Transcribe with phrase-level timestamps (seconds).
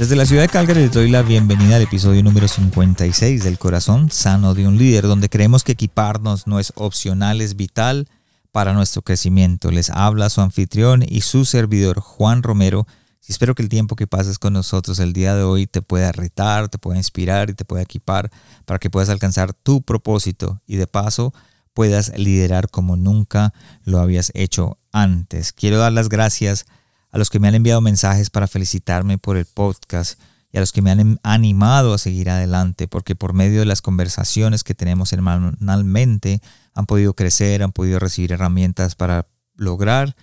[0.00, 4.10] Desde la ciudad de Calgary les doy la bienvenida al episodio número 56 del Corazón
[4.10, 8.08] Sano de un Líder, donde creemos que equiparnos no es opcional, es vital
[8.50, 9.70] para nuestro crecimiento.
[9.70, 12.86] Les habla su anfitrión y su servidor Juan Romero.
[13.28, 16.12] Y espero que el tiempo que pases con nosotros el día de hoy te pueda
[16.12, 18.30] retar, te pueda inspirar y te pueda equipar
[18.64, 21.34] para que puedas alcanzar tu propósito y de paso
[21.74, 23.52] puedas liderar como nunca
[23.84, 25.52] lo habías hecho antes.
[25.52, 26.79] Quiero dar las gracias a
[27.18, 30.18] los que me han enviado mensajes para felicitarme por el podcast
[30.52, 33.66] y a los que me han em, animado a seguir adelante, porque por medio de
[33.66, 36.40] las conversaciones que tenemos semanalmente
[36.74, 39.26] han podido crecer, han podido recibir herramientas para
[39.56, 40.16] lograr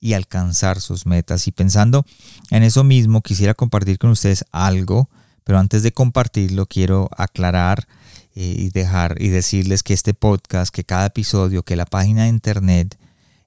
[0.00, 1.46] y alcanzar sus metas.
[1.46, 2.04] Y pensando
[2.50, 5.08] en eso mismo, quisiera compartir con ustedes algo,
[5.44, 7.86] pero antes de compartirlo quiero aclarar
[8.34, 12.28] eh, y dejar y decirles que este podcast, que cada episodio, que la página de
[12.28, 12.98] internet,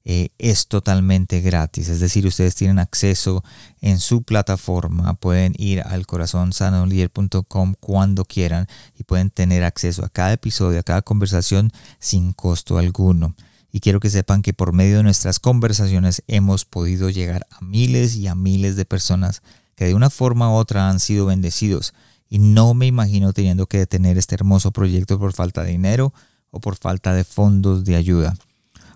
[0.06, 1.88] eh, es totalmente gratis.
[1.88, 3.44] Es decir, ustedes tienen acceso
[3.80, 10.34] en su plataforma, pueden ir al corazonsanolier.com cuando quieran y pueden tener acceso a cada
[10.34, 13.36] episodio, a cada conversación sin costo alguno.
[13.72, 18.16] Y quiero que sepan que por medio de nuestras conversaciones hemos podido llegar a miles
[18.16, 19.42] y a miles de personas
[19.76, 21.94] que de una forma u otra han sido bendecidos.
[22.30, 26.14] Y no me imagino teniendo que detener este hermoso proyecto por falta de dinero
[26.52, 28.36] o por falta de fondos de ayuda.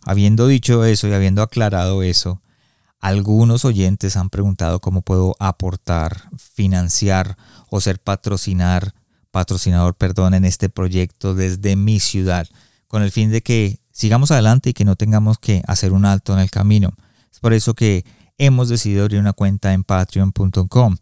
[0.09, 2.41] Habiendo dicho eso y habiendo aclarado eso,
[3.01, 7.35] algunos oyentes han preguntado cómo puedo aportar, financiar
[7.69, 8.93] o ser patrocinar,
[9.31, 12.47] patrocinador, perdón, en este proyecto desde mi ciudad,
[12.87, 16.31] con el fin de que sigamos adelante y que no tengamos que hacer un alto
[16.31, 16.93] en el camino.
[17.29, 18.05] Es por eso que
[18.37, 20.95] hemos decidido abrir una cuenta en patreon.com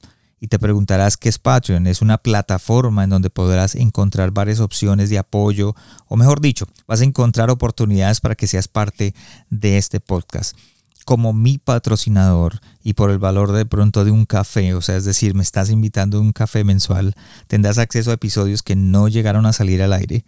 [0.46, 1.88] y te preguntarás qué es Patreon.
[1.88, 5.76] Es una plataforma en donde podrás encontrar varias opciones de apoyo,
[6.08, 9.16] o mejor dicho, vas a encontrar oportunidades para que seas parte
[9.50, 10.56] de este podcast.
[11.04, 15.04] Como mi patrocinador y por el valor de pronto de un café, o sea, es
[15.04, 17.16] decir, me estás invitando a un café mensual,
[17.48, 20.26] tendrás acceso a episodios que no llegaron a salir al aire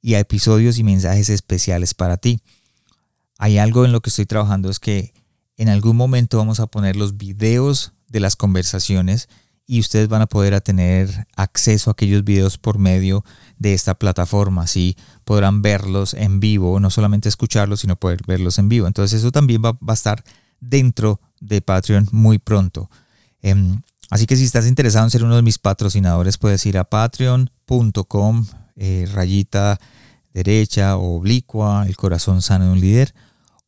[0.00, 2.40] y a episodios y mensajes especiales para ti.
[3.36, 5.12] Hay algo en lo que estoy trabajando, es que
[5.58, 9.28] en algún momento vamos a poner los videos de las conversaciones
[9.70, 13.22] y ustedes van a poder tener acceso a aquellos videos por medio
[13.58, 14.62] de esta plataforma.
[14.62, 18.86] Así podrán verlos en vivo, no solamente escucharlos, sino poder verlos en vivo.
[18.86, 20.24] Entonces eso también va, a estar
[20.58, 22.90] dentro de Patreon muy pronto.
[23.42, 26.84] Em, así que si estás interesado en ser uno de mis patrocinadores, puedes ir a
[26.84, 28.46] patreon.com,
[28.76, 29.78] eh, rayita
[30.32, 33.14] derecha o oblicua, el corazón sano de un líder.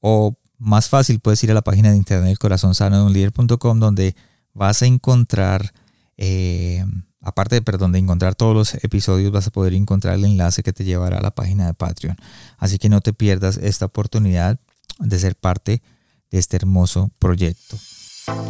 [0.01, 3.13] O más fácil, puedes ir a la página de internet, el corazón sano de un
[3.13, 4.17] líder.com, donde
[4.55, 5.75] vas a encontrar
[6.23, 6.85] eh,
[7.23, 10.75] aparte de, perdón, de encontrar todos los episodios, vas a poder encontrar el enlace que
[10.75, 12.17] te llevará a la página de Patreon.
[12.59, 14.61] Así que no te pierdas esta oportunidad
[14.99, 15.83] de ser parte
[16.31, 17.79] de este hermoso proyecto.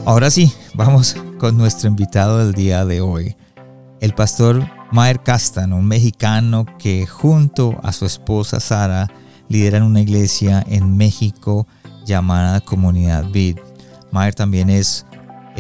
[0.05, 3.37] Ahora sí, vamos con nuestro invitado del día de hoy,
[4.01, 9.09] el pastor Mayer Castan, un mexicano que junto a su esposa Sara
[9.49, 11.69] lideran una iglesia en México
[12.05, 13.59] llamada Comunidad Vid.
[14.11, 15.07] Mayer también es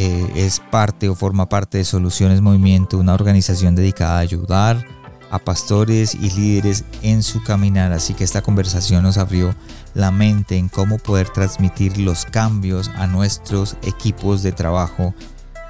[0.03, 4.87] eh, es parte o forma parte de Soluciones Movimiento, una organización dedicada a ayudar
[5.31, 7.93] a pastores y líderes en su caminar.
[7.93, 9.55] Así que esta conversación nos abrió
[9.93, 15.15] la mente en cómo poder transmitir los cambios a nuestros equipos de trabajo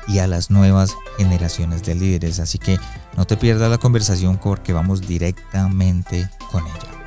[0.07, 2.39] y a las nuevas generaciones de líderes.
[2.39, 2.79] Así que
[3.17, 7.00] no te pierdas la conversación porque vamos directamente con ella.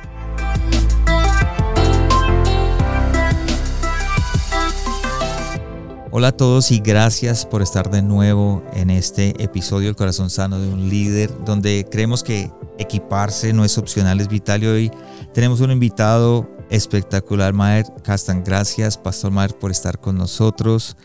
[6.16, 10.60] Hola a todos y gracias por estar de nuevo en este episodio El corazón sano
[10.60, 14.62] de un líder, donde creemos que equiparse no es opcional, es vital.
[14.62, 14.90] Y hoy
[15.34, 18.44] tenemos un invitado espectacular, Maer Castan.
[18.44, 20.96] Gracias, Pastor Maer, por estar con nosotros.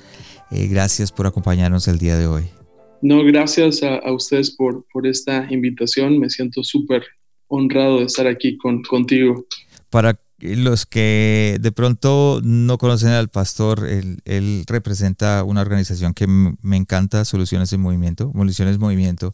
[0.52, 2.44] Eh, gracias por acompañarnos el día de hoy.
[3.02, 6.20] No, gracias a, ustedes por, por esta invitación.
[6.20, 7.02] Me siento súper
[7.48, 9.44] honrado de estar aquí con, contigo.
[9.90, 16.78] Para los que de pronto no conocen al pastor, él, representa una organización que me
[16.78, 19.34] encanta, Soluciones en Movimiento, Soluciones Movimiento,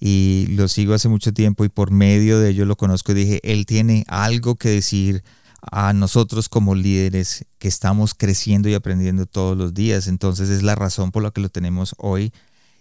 [0.00, 3.40] y lo sigo hace mucho tiempo y por medio de ello lo conozco y dije,
[3.44, 5.22] él tiene algo que decir
[5.70, 10.74] a nosotros como líderes que estamos creciendo y aprendiendo todos los días, entonces es la
[10.74, 12.32] razón por la que lo tenemos hoy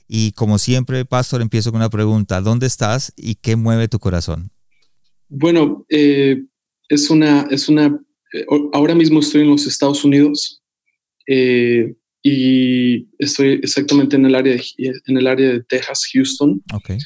[0.08, 2.42] Y como siempre, Pastor, empiezo con una pregunta.
[2.42, 4.52] ¿Dónde estás y qué mueve tu corazón?
[5.30, 6.44] Bueno, eh,
[6.92, 7.98] es una, es una,
[8.34, 10.62] eh, ahora mismo estoy en los Estados Unidos
[11.26, 14.64] eh, y estoy exactamente en el área de,
[15.08, 16.62] en el área de Texas, Houston.
[16.74, 16.98] Okay.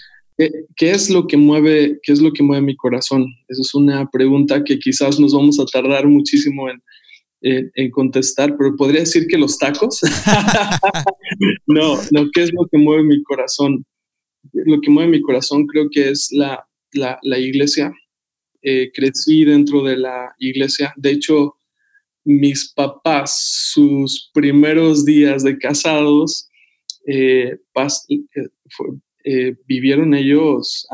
[0.76, 3.28] ¿Qué, es lo que mueve, qué es lo que mueve mi corazón?
[3.48, 6.82] Esa es una pregunta que quizás nos vamos a tardar muchísimo en,
[7.76, 10.02] en, contestar, pero podría decir que los tacos.
[11.68, 13.86] no, no, ¿qué es lo que mueve mi corazón?
[14.52, 17.94] Lo que mueve mi corazón creo que es la, la, la iglesia.
[18.68, 20.92] Eh, crecí dentro de la iglesia.
[20.98, 21.60] De hecho,
[22.24, 26.50] mis papás, sus primeros días de casados,
[27.06, 27.60] eh,
[29.24, 30.88] eh, vivieron ellos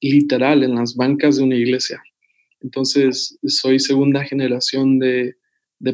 [0.00, 2.02] literal en las bancas de una iglesia.
[2.60, 5.36] Entonces, soy segunda generación de,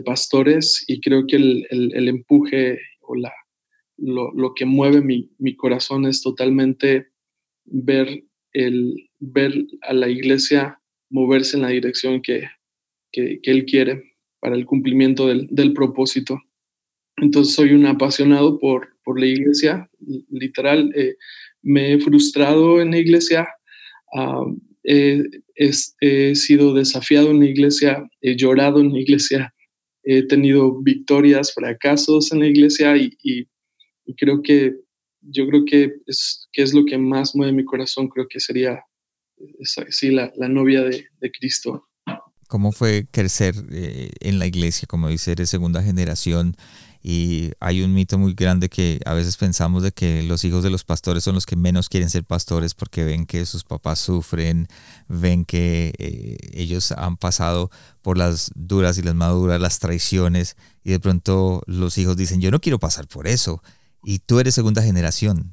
[0.06, 3.35] pastores y creo que el, empuje o la,
[3.99, 7.08] lo, lo que mueve mi, mi, corazón es totalmente
[7.65, 8.25] ver,
[8.55, 10.79] el, ver a la iglesia
[11.12, 12.49] moverse en la dirección que,
[13.12, 16.41] que, Él quiere para el cumplimiento del, del, propósito.
[17.19, 19.88] Entonces soy un apasionado por, por la iglesia,
[20.31, 20.91] literal.
[20.97, 21.17] Eh,
[21.62, 23.47] me he frustrado en la iglesia,
[24.82, 25.23] he,
[25.55, 29.55] he, sido desafiado en la iglesia, he llorado en la iglesia,
[30.03, 33.47] he tenido victorias, fracasos en la iglesia y, y,
[34.17, 34.75] creo que
[35.20, 38.82] yo creo que es, que es lo que más mueve mi corazón, creo que sería
[39.62, 41.89] sí, la, la novia de, de, Cristo.
[42.49, 44.87] ¿Cómo fue crecer eh, en la iglesia?
[44.87, 46.56] Como dice, eres segunda generación
[47.03, 50.71] y hay un mito muy grande que a veces pensamos de que los hijos de
[50.71, 54.69] los pastores son los que menos quieren ser pastores porque ven que sus papás sufren,
[55.09, 57.71] ven que eh, ellos han pasado
[58.03, 62.53] por las duras y las maduras, las traiciones y de pronto los hijos dicen yo
[62.53, 63.61] no quiero pasar por eso
[64.05, 65.53] y tú eres segunda generación.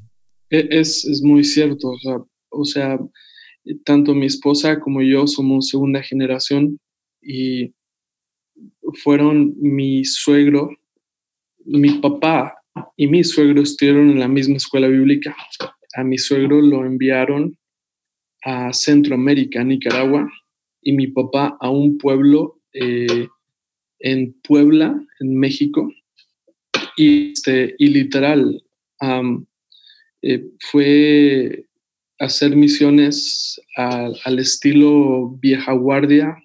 [0.52, 2.18] E, es, es muy cierto, o sea,
[2.50, 3.00] o sea,
[3.86, 6.80] tanto mi esposa como yo somos segunda generación
[7.22, 7.74] y
[9.04, 10.70] fueron mi suegro
[11.66, 12.56] mi papá
[12.96, 15.36] y mi suegro estuvieron en la misma escuela bíblica.
[15.96, 17.58] A mi suegro lo enviaron
[18.44, 20.28] a Centroamérica, Nicaragua,
[20.82, 23.28] y mi papá a un pueblo eh,
[24.00, 25.92] en Puebla, en México.
[26.96, 28.64] Y, este, y literal,
[30.22, 31.66] eh, fue
[32.20, 36.38] hacer misiones al estilo vieja guardia,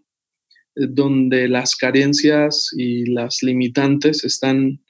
[0.76, 4.80] eh, donde las carencias y las limitantes están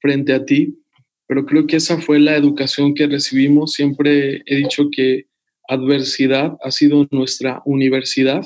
[0.00, 0.78] frente a ti,
[1.26, 3.74] pero creo que esa fue la educación que recibimos.
[3.74, 5.26] Siempre he dicho que
[5.68, 8.42] adversidad ha sido nuestra universidad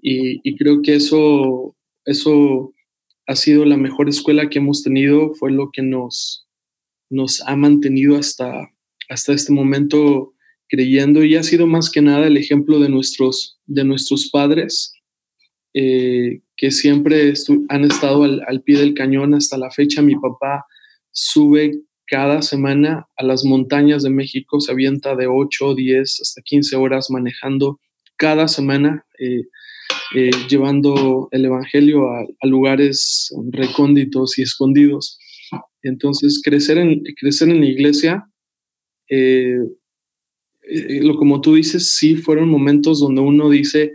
[0.00, 2.72] y, creo que eso, eso
[3.26, 6.48] ha sido la mejor escuela que hemos tenido, fue lo que nos,
[7.10, 8.70] nos ha mantenido hasta,
[9.08, 10.34] hasta este momento
[10.68, 14.92] creyendo y ha sido más que nada el ejemplo de nuestros, de nuestros padres
[15.74, 17.32] eh, que siempre
[17.68, 20.02] han estado al, al, pie del cañón hasta la fecha.
[20.02, 20.64] Mi papá
[21.12, 21.72] sube
[22.06, 27.10] cada semana a las montañas de México, se avienta de 8, 10 hasta 15 horas
[27.10, 27.78] manejando
[28.16, 29.42] cada semana, eh,
[30.14, 35.18] eh, llevando el Evangelio a, a, lugares recónditos y escondidos.
[35.82, 38.24] Entonces, crecer en, crecer en la iglesia,
[41.02, 43.92] lo como tú dices, sí fueron momentos donde uno dice,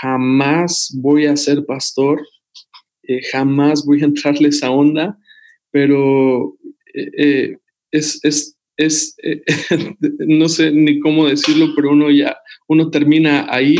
[0.00, 2.22] jamás voy a ser pastor,
[3.02, 5.18] eh, jamás voy a entrarle esa onda,
[5.70, 6.56] pero
[6.94, 7.56] eh, eh,
[7.90, 9.16] es, es, es
[10.18, 12.36] no sé ni cómo decirlo, pero uno ya,
[12.68, 13.76] uno termina ahí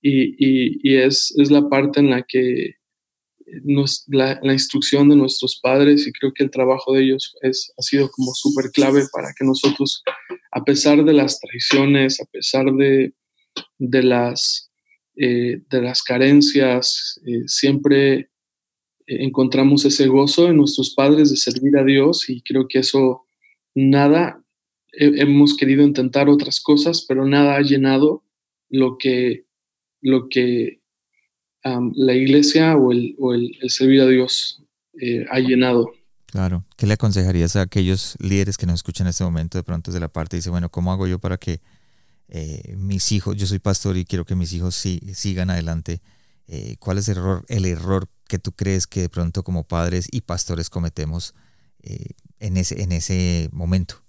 [0.00, 2.74] y, y, es, es, la parte en la que
[3.64, 7.72] nos, la, la, instrucción de nuestros padres y creo que el trabajo de ellos es,
[7.76, 10.02] ha sido como súper clave para que nosotros,
[10.50, 13.12] a pesar de las traiciones, a pesar de,
[13.78, 14.68] de las
[15.20, 18.28] eh, de las carencias, eh, siempre eh,
[19.06, 23.24] encontramos ese gozo en nuestros padres de servir a Dios y creo que eso
[23.74, 24.40] nada,
[24.92, 28.22] hemos querido intentar otras cosas, pero nada ha llenado
[28.68, 29.44] lo que,
[30.00, 30.82] lo que
[31.64, 34.62] la iglesia o el, o el, servir a Dios
[35.30, 35.92] ha llenado.
[36.30, 36.64] Claro.
[36.76, 40.00] ¿Qué le aconsejarías a aquellos líderes que nos escuchan en este momento de pronto desde
[40.00, 41.60] la parte y dice, bueno, ¿cómo hago yo para que
[42.30, 46.00] eh, mis hijos, yo soy pastor y quiero que mis hijos sigan adelante.
[46.46, 50.08] Eh, ¿Cuál es el error, el error que tú crees que de pronto como padres
[50.10, 51.34] y pastores cometemos
[51.82, 54.02] eh, en, ese, en ese momento?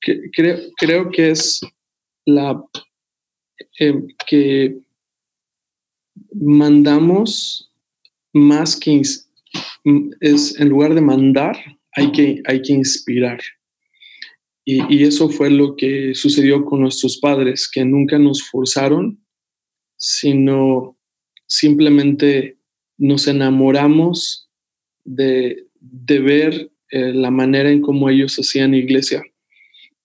[0.00, 1.60] Creo, creo que es
[2.26, 2.62] la
[4.26, 4.78] que
[6.34, 7.70] mandamos
[8.32, 8.90] más que
[10.20, 11.56] es en lugar de mandar
[11.94, 13.40] hay que hay que inspirar
[14.64, 19.18] Y, eso fue lo que sucedió con nuestros padres, que nunca nos forzaron,
[19.96, 20.96] sino
[21.48, 22.58] simplemente
[22.96, 24.48] nos enamoramos
[25.04, 29.22] de, ver eh, la manera en cómo ellos hacían iglesia.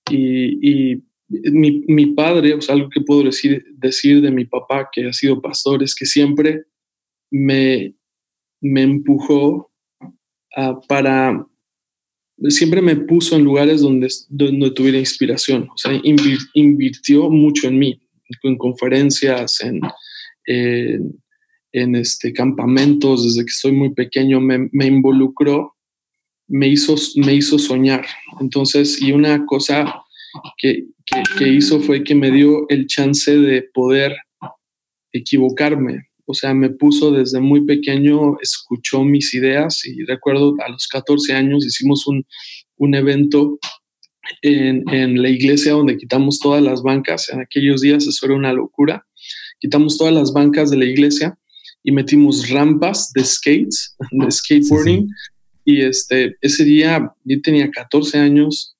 [0.10, 5.42] Y, mi, padre, o algo que puedo decir, decir de mi papá, que ha sido
[5.42, 6.64] pastor, es que siempre
[7.30, 7.97] me,
[8.62, 9.72] me empujó
[10.88, 11.46] para,
[12.50, 18.02] siempre me puso en lugares donde, donde tuviera inspiración, o sea, invirtió mucho en mí,
[18.44, 19.82] en conferencias, en,
[21.72, 25.76] en, este, campamentos, desde que estoy muy pequeño, me, me involucró,
[26.48, 28.06] me hizo, me hizo soñar.
[28.40, 30.04] Entonces, y una cosa
[30.58, 30.86] que,
[31.38, 34.16] que, hizo fue que me dio el chance de poder
[35.12, 36.07] equivocarme.
[36.28, 41.34] O sea, me puso desde muy pequeño, escuchó mis ideas y recuerdo a los 14
[41.34, 42.26] años hicimos un,
[42.76, 43.58] un evento
[44.42, 47.30] en, en, la iglesia donde quitamos todas las bancas.
[47.30, 49.06] En aquellos días eso era una locura.
[49.60, 51.38] Quitamos todas las bancas de la iglesia
[51.82, 55.08] y metimos rampas de skates, de skateboarding.
[55.64, 58.78] Y este, ese día yo tenía 14 años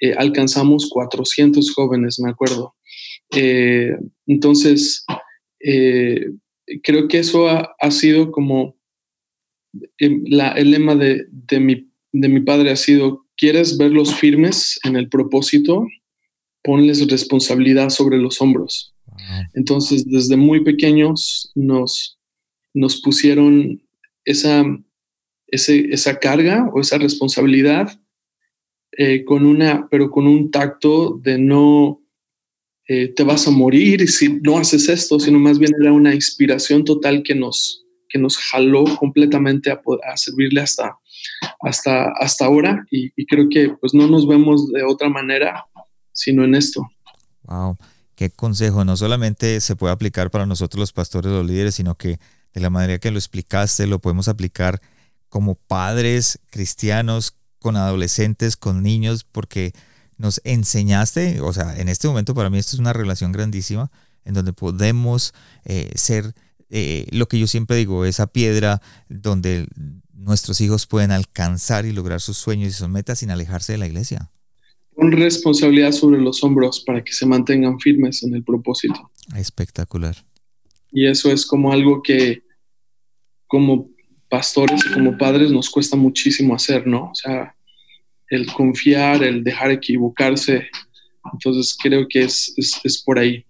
[0.00, 2.74] eh, alcanzamos 400 jóvenes, me acuerdo.
[3.36, 3.92] Eh,
[4.26, 5.04] entonces,
[5.60, 6.24] eh,
[6.82, 8.76] creo que eso ha, sido como
[9.98, 11.26] la, el lema de,
[11.58, 15.86] mi, de mi padre ha sido, ¿quieres verlos firmes en el propósito?
[16.62, 18.94] Ponles responsabilidad sobre los hombros.
[19.54, 22.18] Entonces, desde muy pequeños nos,
[22.74, 23.82] nos pusieron
[24.24, 24.64] esa,
[25.46, 28.00] esa carga o esa responsabilidad
[28.92, 31.99] eh, con una, pero con un tacto de no
[32.92, 36.84] eh, te vas a morir si no haces esto, sino más bien era una inspiración
[36.84, 39.80] total que nos, que nos jaló completamente a,
[40.12, 40.98] a servirle hasta,
[41.60, 45.66] hasta, hasta ahora y, creo que pues no nos vemos de otra manera
[46.12, 46.84] sino en esto.
[47.44, 47.76] Wow,
[48.16, 52.18] qué consejo, no solamente se puede aplicar para nosotros los pastores, los líderes, sino que
[52.54, 54.80] de la manera que lo explicaste lo podemos aplicar
[55.28, 59.74] como padres cristianos con adolescentes, con niños, porque
[60.20, 63.90] nos enseñaste, o sea, en este momento para mí esto es una relación grandísima,
[64.26, 65.32] en donde podemos
[65.64, 66.34] eh, ser
[66.68, 69.66] eh, lo que yo siempre digo, esa piedra donde
[70.12, 73.86] nuestros hijos pueden alcanzar y lograr sus sueños y sus metas sin alejarse de la
[73.86, 74.30] iglesia.
[74.94, 79.10] Con responsabilidad sobre los hombros para que se mantengan firmes en el propósito.
[79.34, 80.16] Espectacular.
[80.92, 82.42] Y eso es como algo que
[83.46, 83.88] como
[84.28, 87.10] pastores y como padres nos cuesta muchísimo hacer, ¿no?
[87.10, 87.56] O sea,
[88.30, 90.66] el confiar, el dejar equivocarse.
[91.32, 93.44] Entonces creo que es, es, por ahí.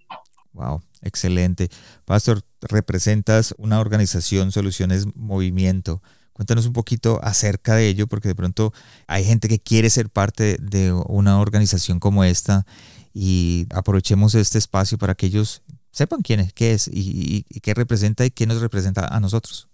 [0.53, 1.69] Wow, excelente.
[2.05, 6.03] Pastor, representas una organización, Soluciones Movimiento.
[6.33, 8.73] Cuéntanos un poquito acerca de ello, porque de pronto
[9.07, 12.67] hay gente que quiere ser parte de una organización como esta
[13.13, 18.25] y aprovechemos este espacio para que ellos sepan quién es, qué es y qué representa
[18.25, 19.71] y qué nos representa a nosotros.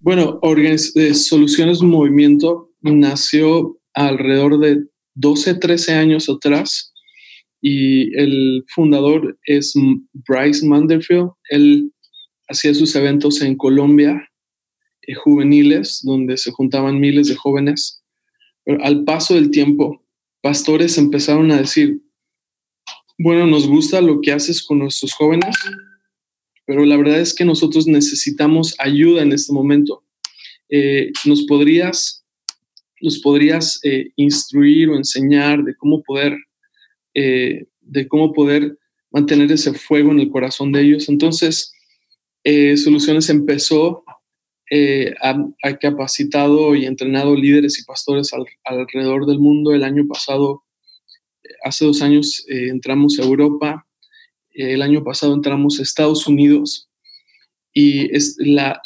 [0.00, 4.84] Bueno, eh, Soluciones Movimiento nació alrededor de
[5.14, 6.92] 12, 13 años atrás
[7.60, 9.72] y el fundador es
[10.26, 11.30] Bryce Manderfield.
[11.48, 11.92] Él
[12.48, 14.28] hacía sus eventos en Colombia,
[15.02, 18.00] eh, juveniles, donde se juntaban miles de jóvenes.
[18.82, 20.04] al paso del tiempo,
[20.40, 22.00] pastores empezaron a decir,
[23.18, 25.56] bueno, nos gusta lo que haces con nuestros jóvenes,
[26.64, 30.04] pero la verdad es que nosotros necesitamos ayuda en este momento.
[30.68, 32.21] Eh, ¿Nos podrías,
[33.02, 36.36] nos podrías eh, instruir o enseñar de cómo poder,
[37.14, 38.78] eh, de cómo poder
[39.10, 41.08] mantener ese fuego en el corazón de ellos?
[41.08, 41.72] Entonces,
[42.44, 44.02] Soluciones empezó,
[45.20, 48.32] ha, capacitado y entrenado líderes y pastores
[48.64, 49.72] alrededor del mundo.
[49.72, 50.64] El año pasado,
[51.62, 53.86] hace dos años, entramos a Europa
[54.54, 56.88] el año pasado entramos a Estados Unidos
[57.72, 58.80] y la,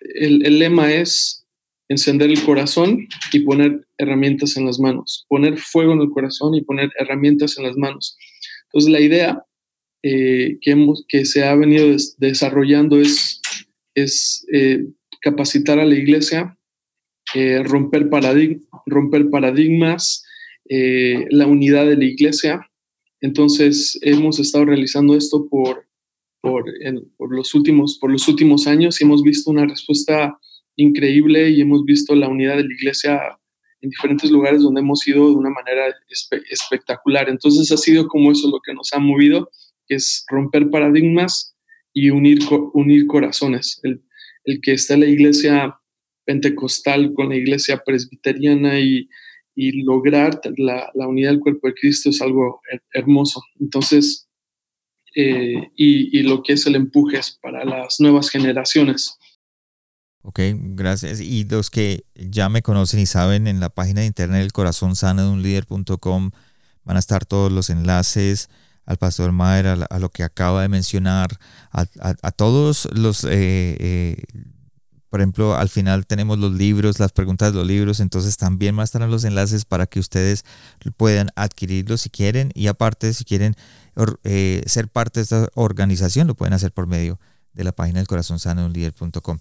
[0.00, 1.45] el, lema es
[1.88, 6.62] encender el corazón y poner herramientas en las manos, poner fuego en el corazón y
[6.62, 8.16] poner herramientas en las manos.
[8.64, 9.42] Entonces la idea
[10.02, 13.40] eh, que, hemos, que se ha venido desarrollando es,
[14.52, 14.84] eh,
[15.20, 16.58] capacitar a la iglesia,
[17.34, 20.24] eh, romper, paradigmas,
[20.68, 22.68] la unidad de la iglesia,
[23.20, 25.86] entonces, hemos estado realizando esto por,
[26.42, 30.38] los últimos, por los últimos años y hemos visto una respuesta
[30.76, 33.20] increíble y hemos visto la unidad de la iglesia
[33.80, 35.94] en diferentes lugares donde hemos ido de una manera
[36.50, 37.28] espectacular.
[37.28, 39.50] Entonces, ha sido como eso lo que nos ha movido,
[39.86, 41.54] que es romper paradigmas
[41.92, 42.40] y unir,
[42.72, 43.80] unir corazones.
[43.82, 44.02] El,
[44.44, 45.76] el que está la iglesia
[46.24, 49.08] pentecostal con la iglesia presbiteriana y,
[49.56, 52.60] y lograr la, unidad del cuerpo de Cristo es algo
[52.92, 53.42] hermoso.
[53.58, 54.28] Entonces,
[55.14, 59.18] eh, y, lo que es el empuje es para las nuevas generaciones.
[60.28, 60.40] Ok,
[60.74, 61.20] gracias.
[61.20, 64.96] Y los que ya me conocen y saben, en la página de internet el corazón
[64.96, 66.32] sano de un líder.com
[66.82, 68.50] van a estar todos los enlaces
[68.86, 71.28] al pastor Mayer, a, lo que acaba de mencionar,
[71.70, 71.84] a,
[72.32, 74.24] todos los eh, eh,
[75.10, 78.82] por ejemplo, al final tenemos los libros, las preguntas de los libros, entonces también van
[78.82, 80.44] a estar los enlaces para que ustedes
[80.96, 83.54] puedan adquirirlos si quieren y aparte si quieren
[84.24, 87.20] eh, ser parte de esta organización lo pueden hacer por medio
[87.52, 89.38] de la página del corazón sano líder.com.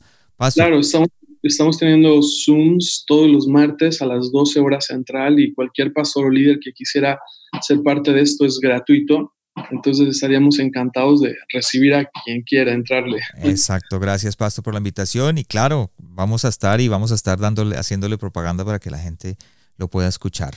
[0.54, 1.08] Claro, estamos,
[1.44, 6.30] estamos teniendo Zooms todos los martes a las 12 horas central y cualquier pastor o
[6.30, 7.20] líder que quisiera
[7.62, 9.32] ser parte de esto es gratuito.
[9.72, 13.22] Entonces estaríamos encantados de recibir a quien quiera entrarle.
[13.42, 17.40] Exacto, gracias Pastor por la invitación y claro, vamos a estar y vamos a estar
[17.40, 19.38] dándole, haciéndole propaganda para que la gente
[19.78, 20.56] lo pueda escuchar.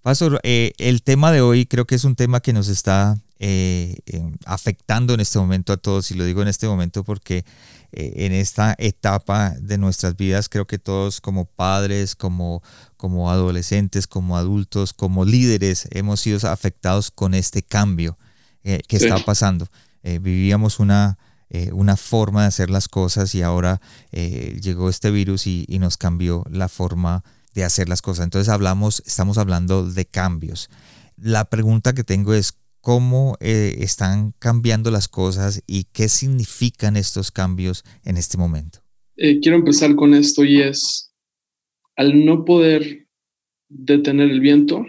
[0.00, 3.96] Pastor, eh, el tema de hoy creo que es un tema que nos está eh,
[4.46, 7.44] afectando en este momento a todos y lo digo en este momento porque
[7.92, 12.62] en esta etapa de nuestras vidas creo que todos como padres, como,
[12.96, 18.18] como adolescentes, como adultos, como líderes hemos sido afectados con este cambio
[18.64, 19.68] eh, que está pasando.
[20.02, 21.18] Eh, vivíamos una,
[21.72, 23.80] una forma de hacer las cosas y ahora
[24.10, 27.22] llegó este virus y, y nos cambió la forma
[27.54, 28.24] de hacer las cosas.
[28.24, 30.70] Entonces hablamos, estamos hablando de cambios.
[31.16, 37.30] La pregunta que tengo es, cómo eh, están cambiando las cosas y qué significan estos
[37.30, 38.80] cambios en este momento.
[39.16, 41.14] Eh, quiero empezar con esto y es,
[41.96, 43.06] al no poder
[43.68, 44.84] detener el viento,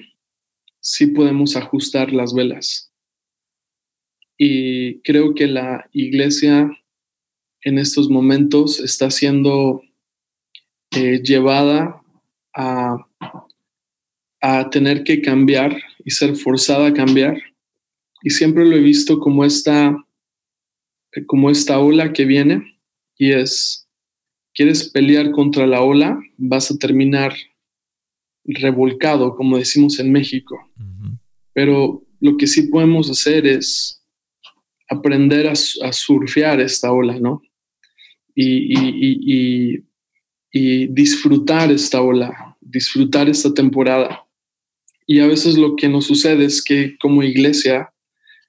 [0.80, 2.92] sí podemos ajustar las velas.
[4.38, 6.72] Y creo que la iglesia
[7.62, 9.84] en estos momentos está siendo
[10.96, 12.02] eh, llevada
[12.56, 12.98] a,
[14.42, 17.53] a tener que cambiar y ser forzada a cambiar
[18.24, 19.96] y siempre lo he visto como esta,
[21.28, 22.80] como esta ola que viene
[23.18, 23.88] y es,
[24.54, 27.36] quieres pelear contra la ola, vas a terminar
[28.46, 30.58] revolcado, como decimos en México.
[31.54, 34.02] Pero lo que sí podemos hacer es
[34.90, 35.56] aprender a,
[35.92, 37.42] surfear esta ola, ¿no?
[38.34, 39.84] Y,
[40.56, 44.26] y, disfrutar esta ola, disfrutar esta temporada.
[45.06, 47.93] Y a veces lo que nos sucede es que como iglesia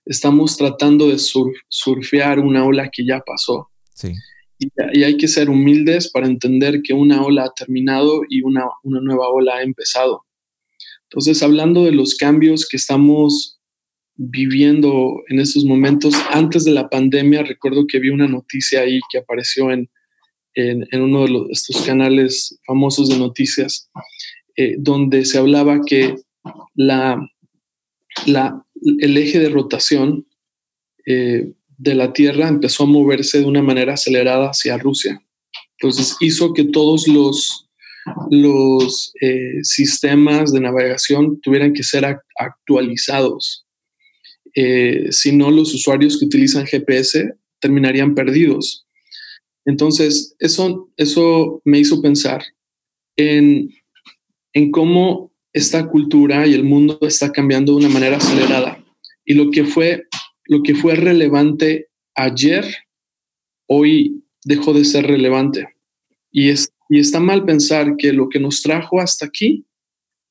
[0.07, 3.71] estamos tratando de surfear una ola que ya pasó.
[4.59, 9.01] Y, hay que ser humildes para entender que una ola ha terminado y una, una
[9.01, 10.25] nueva ola ha empezado.
[11.05, 13.61] Entonces, hablando de los cambios que estamos
[14.17, 19.19] viviendo en estos momentos, antes de la pandemia, recuerdo que vi una noticia ahí que
[19.19, 19.89] apareció en,
[20.55, 23.91] en, uno de estos canales famosos de noticias,
[24.57, 26.15] eh, donde se hablaba que
[26.75, 27.19] la,
[28.27, 28.64] la,
[28.99, 30.27] el eje de rotación
[31.07, 35.21] eh, de la Tierra empezó a moverse de una manera acelerada hacia Rusia.
[35.79, 37.69] Entonces hizo que todos los,
[38.31, 42.05] los eh, sistemas de navegación tuvieran que ser
[42.39, 43.67] actualizados.
[44.55, 48.87] Eh, si no, los usuarios que utilizan GPS terminarían perdidos.
[49.67, 52.45] Entonces, eso, eso me hizo pensar
[53.17, 53.71] en,
[54.53, 58.85] en cómo esta cultura y el mundo está cambiando de una manera acelerada.
[59.25, 60.05] Y lo que fue,
[60.47, 62.67] lo que fue relevante ayer,
[63.67, 65.69] hoy dejó de ser relevante.
[66.33, 69.65] Y, es, y está mal pensar que lo que nos trajo hasta aquí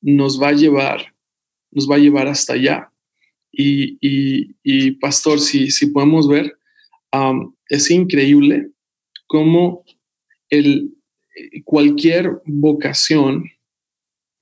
[0.02, 1.14] nos va a llevar,
[1.70, 2.92] nos va a llevar hasta allá.
[3.50, 3.96] Y,
[4.62, 6.58] y, pastor, si, si podemos ver,
[7.70, 8.70] es increíble
[9.26, 9.84] cómo
[10.50, 10.94] el,
[11.64, 13.44] cualquier vocación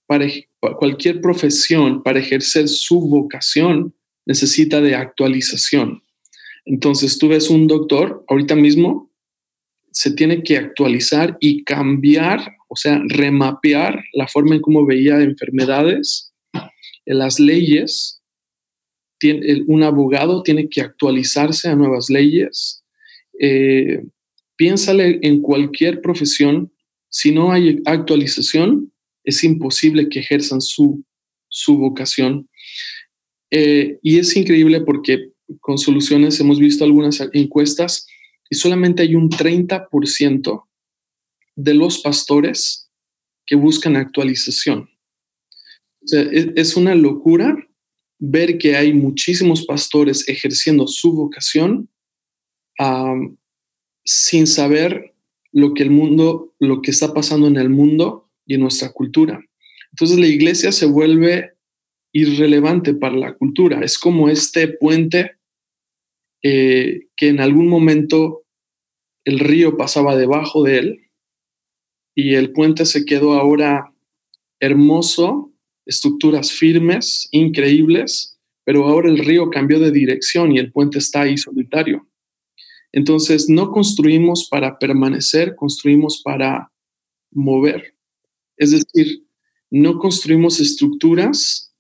[0.07, 0.27] para,
[0.71, 3.95] cualquier profesión para ejercer su vocación
[4.27, 6.03] necesita de actualización.
[6.65, 9.11] Entonces, tú ves un doctor, ahorita mismo
[9.91, 16.33] se tiene que actualizar y cambiar, o sea, remapear la forma en cómo veía enfermedades,
[17.05, 18.21] en las leyes.
[19.67, 22.85] un abogado tiene que actualizarse a nuevas leyes.
[23.39, 24.03] Eh,
[24.57, 26.73] piénsale en cualquier profesión,
[27.09, 28.92] si no hay actualización,
[29.25, 31.05] es imposible que ejerzan su,
[31.69, 32.49] vocación.
[33.51, 38.07] Eh, y es increíble porque con soluciones hemos visto algunas encuestas
[38.49, 40.65] y solamente hay un 30%
[41.57, 42.91] de los pastores
[43.47, 44.89] que buscan actualización.
[46.11, 47.57] es, una locura
[48.19, 51.89] ver que hay muchísimos pastores ejerciendo su vocación
[54.05, 55.15] sin saber
[55.53, 59.41] lo que el mundo, lo que está pasando en el mundo y en nuestra cultura.
[59.93, 61.53] Entonces la iglesia se vuelve
[62.13, 63.81] irrelevante para la cultura.
[63.83, 65.39] Es como este puente
[66.43, 68.45] eh, que en algún momento
[69.25, 71.11] el río pasaba debajo de él
[72.15, 73.95] y el puente se quedó ahora
[74.61, 75.53] hermoso,
[75.87, 81.37] estructuras firmes, increíbles, pero ahora el río cambió de dirección y el puente está ahí
[81.37, 82.07] solitario.
[82.93, 86.71] Entonces, no construimos para permanecer, construimos para
[87.31, 87.97] mover.
[88.63, 89.27] Es decir,
[89.73, 91.75] no construimos estructuras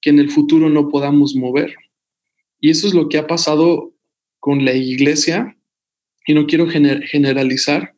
[0.00, 1.74] que en el futuro no podamos mover.
[2.58, 3.94] Y eso es lo que ha pasado
[4.38, 5.58] con la iglesia,
[6.26, 7.94] y no quiero generalizar,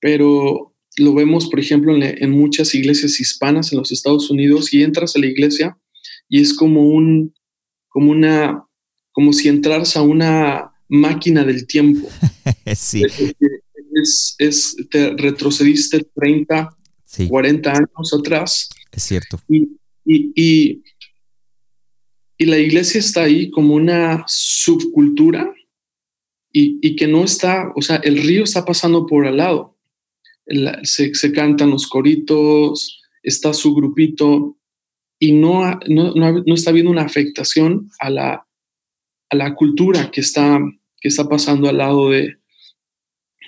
[0.00, 5.16] pero lo vemos, por ejemplo, en, muchas iglesias hispanas en los Estados Unidos, y entras
[5.16, 5.76] a la iglesia
[6.28, 7.34] y es como un,
[7.88, 8.64] como una,
[9.10, 12.08] como si entras a una máquina del tiempo.
[12.76, 13.02] sí.
[14.00, 16.77] Es, es, te retrocediste 30,
[17.28, 18.68] 40 años atrás.
[18.92, 19.40] Es cierto.
[19.48, 19.68] Y,
[20.04, 20.82] y,
[22.38, 25.52] y, la iglesia está ahí como una subcultura
[26.52, 29.76] y, y, que no está, o sea, el río está pasando por al lado.
[30.82, 34.56] se, se, cantan los coritos, está su grupito
[35.18, 38.46] y no, no, no, está habiendo una afectación a la,
[39.30, 40.58] a la cultura que está,
[41.00, 42.38] que está pasando al lado de,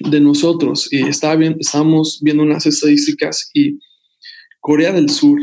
[0.00, 0.88] de nosotros.
[0.90, 3.78] Y estaba bien, estábamos viendo unas estadísticas y
[4.60, 5.40] Corea del Sur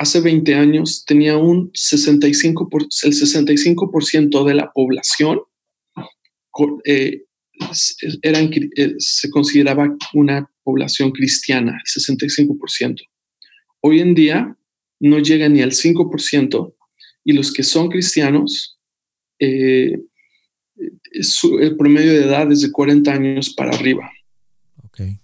[0.00, 5.40] hace 20 años tenía un 65%, por, el 65% de la población
[6.86, 7.24] eh,
[8.22, 12.96] era, eh, se consideraba una población cristiana, el 65%.
[13.82, 14.56] Hoy en día
[15.00, 16.74] no llega ni al 5%
[17.24, 18.78] y los que son cristianos
[19.38, 19.98] eh,
[21.10, 24.10] el promedio de edad es de 40 años para arriba.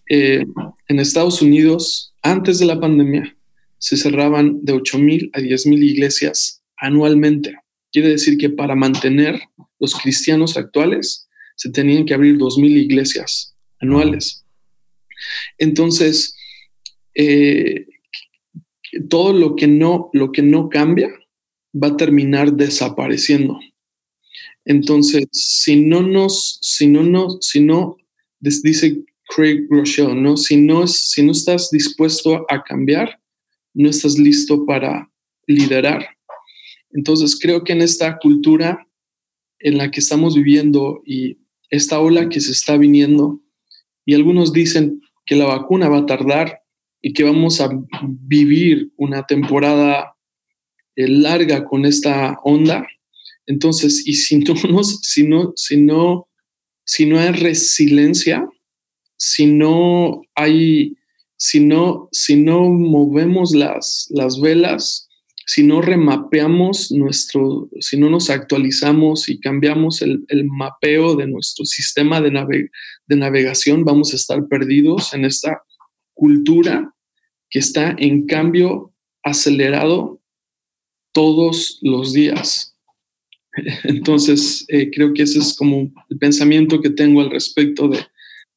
[0.09, 0.45] Eh,
[0.89, 3.37] en Estados Unidos, antes de la pandemia,
[3.79, 7.55] se cerraban de 8 mil a 10 mil iglesias anualmente.
[7.93, 9.41] Quiere decir que para mantener
[9.79, 14.45] los cristianos actuales se tenían que abrir 2 mil iglesias anuales.
[15.59, 16.35] Entonces,
[17.15, 17.87] eh,
[19.09, 21.11] todo lo que, no, lo que no cambia
[21.75, 23.59] va a terminar desapareciendo.
[24.67, 27.97] Entonces, si no nos, si no nos, si no,
[28.41, 30.37] dice Craig Rochelle, ¿no?
[30.37, 33.21] Si no, si no estás dispuesto a cambiar,
[33.75, 35.11] no estás listo para
[35.47, 36.07] liderar.
[36.91, 38.87] Entonces, creo que en esta cultura
[39.61, 41.39] en la que estamos viviendo y
[41.71, 43.41] esta ola que se está viniendo,
[44.05, 46.61] y algunos dicen que la vacuna va a tardar
[47.03, 47.71] y que vamos a
[48.03, 50.17] vivir una temporada
[50.97, 52.87] eh, larga con esta onda,
[53.47, 54.55] entonces, y si no,
[54.85, 56.29] si no, si no,
[56.85, 58.49] si no hay resiliencia,
[59.17, 60.97] si no hay,
[61.37, 65.09] si no, si no movemos las, las velas,
[65.47, 72.21] si no remapeamos nuestro, si no nos actualizamos y cambiamos el, mapeo de nuestro sistema
[72.21, 72.31] de,
[73.07, 75.63] de navegación, vamos a estar perdidos en esta
[76.15, 76.93] cultura
[77.49, 80.21] que está en cambio acelerado
[81.13, 82.76] todos los días.
[83.85, 87.99] Entonces, eh, creo que ese es como el pensamiento que tengo al respecto de,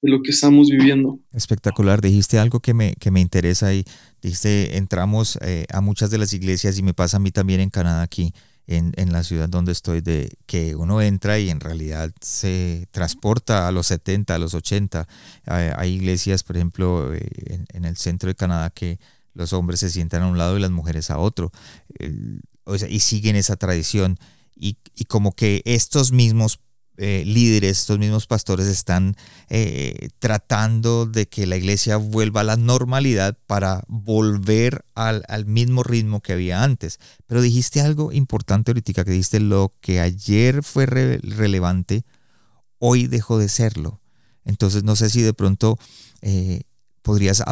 [0.02, 1.20] lo que estamos viviendo.
[1.34, 2.00] Espectacular.
[2.00, 3.84] Dijiste algo que me, que me interesa y
[4.22, 7.70] dijiste, entramos eh, a muchas de las iglesias y me pasa a mí también en
[7.70, 8.34] Canadá aquí.
[8.66, 13.68] En, en, la ciudad donde estoy, de que uno entra y en realidad se transporta
[13.68, 15.08] a los 70, a los 80.
[15.48, 19.00] hay iglesias, por ejemplo, eh, en, el centro de Canadá que
[19.34, 21.52] los hombres se sientan a un lado y las mujeres a otro.
[21.98, 24.20] y siguen esa tradición
[24.60, 26.60] y, como que estos mismos
[26.98, 29.16] eh, líderes, estos mismos pastores están
[29.48, 36.22] eh, tratando de que la iglesia vuelva a la normalidad para volver al, mismo ritmo
[36.22, 37.00] que había antes.
[37.26, 42.04] Pero dijiste algo importante ahorita, que dijiste lo que ayer fue relevante,
[42.80, 44.02] hoy dejó de serlo.
[44.44, 45.78] Entonces no sé si de pronto
[46.22, 46.64] eh,
[47.10, 47.44] podrías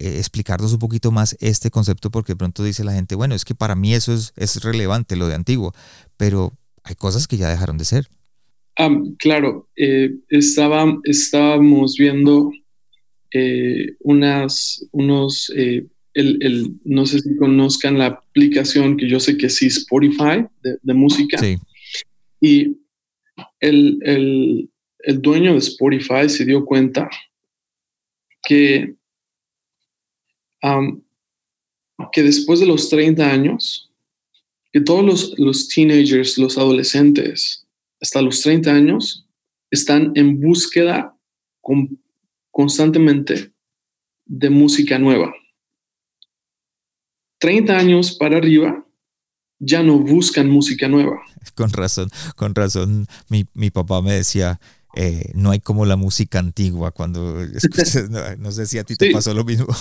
[0.00, 3.54] explicarnos un poquito más este concepto, porque de pronto dice la gente, bueno, es que
[3.54, 5.72] para mí eso es, es relevante, lo de antiguo,
[6.16, 8.08] pero hay cosas que ya dejaron de ser.
[9.18, 12.50] claro, eh, estaba, estábamos viendo
[13.32, 19.50] eh, unas, unos, eh, el, no sé si conozcan la aplicación que yo sé que
[19.50, 20.46] sí, Spotify,
[20.82, 21.38] de, música.
[21.38, 21.58] Sí.
[22.40, 22.76] Y
[23.60, 24.68] el, el,
[25.04, 27.08] el dueño de Spotify se dio cuenta
[28.42, 28.94] que,
[32.12, 33.90] que después de los 30 años,
[34.72, 37.66] que todos los, los teenagers, los adolescentes,
[38.00, 39.26] hasta los 30 años,
[39.70, 41.16] están en búsqueda
[42.50, 43.52] constantemente
[44.24, 45.32] de música nueva.
[47.38, 48.86] 30 años para arriba
[49.58, 51.20] ya no buscan música nueva.
[51.54, 53.06] Con razón, con razón.
[53.28, 54.60] Mi, mi papá me decía,
[54.96, 57.44] eh, no hay como la música antigua cuando
[58.38, 59.66] no, sé si a ti te pasó lo mismo.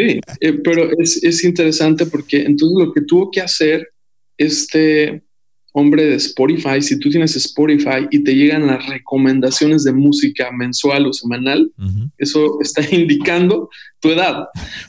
[0.00, 3.88] Sí, eh, pero es, es, interesante porque entonces lo que tuvo que hacer
[4.36, 5.24] este
[5.72, 11.06] hombre de Spotify, si tú tienes Spotify y te llegan las recomendaciones de música mensual
[11.06, 11.72] o semanal,
[12.16, 13.68] eso está indicando
[14.00, 14.46] tu edad,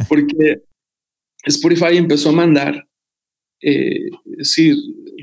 [0.07, 0.61] porque
[1.43, 2.87] Spotify empezó a mandar
[3.61, 4.09] eh,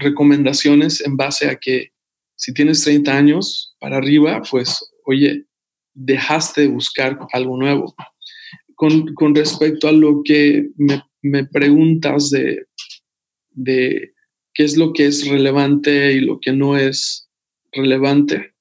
[0.00, 1.90] recomendaciones en base a que
[2.36, 5.46] si tienes 30 años arriba, pues, oye,
[5.94, 7.94] dejaste de buscar algo nuevo.
[8.74, 10.68] Con, respecto a lo que
[11.22, 12.66] me, preguntas de,
[13.50, 14.12] de
[14.52, 17.28] qué es lo que es relevante y lo que no es
[17.72, 18.54] relevante,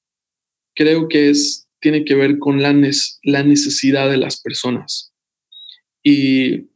[0.73, 2.73] creo que es, tiene que ver con la,
[3.23, 5.13] la necesidad de las personas.
[6.03, 6.69] Y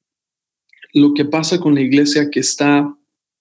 [0.94, 2.96] lo que pasa con la iglesia que está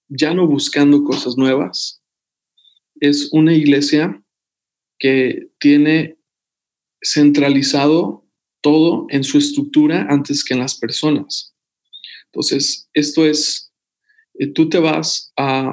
[0.08, 2.02] ya no buscando cosas nuevas,
[3.00, 4.22] es una iglesia
[4.98, 6.18] que tiene
[7.02, 8.26] centralizado
[8.60, 11.54] todo en su estructura antes que en las personas.
[12.26, 13.72] Entonces, esto es,
[14.38, 15.72] eh, tú te vas a,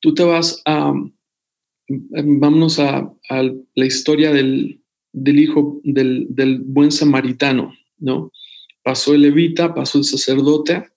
[0.00, 0.92] tú te vas a,
[1.88, 8.32] vámonos a, la historia del, hijo del, del, buen samaritano, ¿no?
[8.82, 10.90] Pasó el levita, pasó el sacerdote,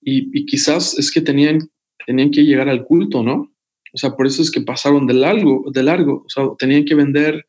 [0.00, 1.70] y, quizás es que tenían,
[2.06, 3.52] tenían que llegar al culto, ¿no?
[3.98, 6.22] O sea, por eso es que pasaron de largo, de largo.
[6.24, 7.48] O sea, tenían que vender,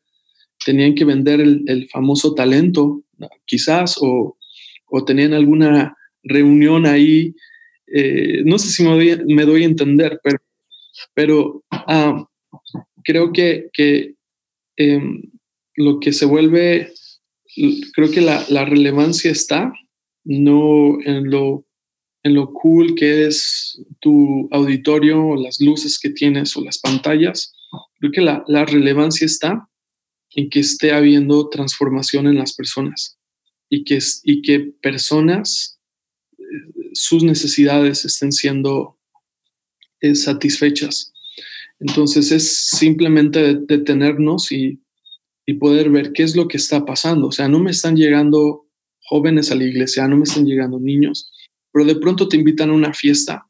[0.66, 3.04] tenían que vender el, famoso talento,
[3.46, 4.36] quizás, o,
[5.06, 7.36] tenían alguna reunión ahí.
[7.86, 10.38] Eh, no sé si me doy, a entender, pero,
[11.14, 12.26] pero ah,
[13.04, 14.14] creo que, que
[14.76, 15.22] em,
[15.76, 16.92] lo que se vuelve,
[17.94, 19.72] creo que la, la relevancia está
[20.24, 21.64] no en lo
[22.22, 27.54] en lo cool que es tu auditorio o las luces que tienes o las pantallas.
[27.98, 29.68] Creo que la, relevancia está
[30.34, 33.18] en que esté habiendo transformación en las personas
[33.68, 35.78] y que, y que personas,
[36.38, 36.42] eh,
[36.92, 38.98] sus necesidades estén siendo
[40.00, 41.12] eh, satisfechas.
[41.78, 44.82] Entonces es simplemente detenernos y,
[45.46, 47.28] y poder ver qué es lo que está pasando.
[47.28, 48.66] O sea, no me están llegando
[49.02, 51.32] jóvenes a la iglesia, no me están llegando niños,
[51.72, 53.46] pero de pronto te invitan a una fiesta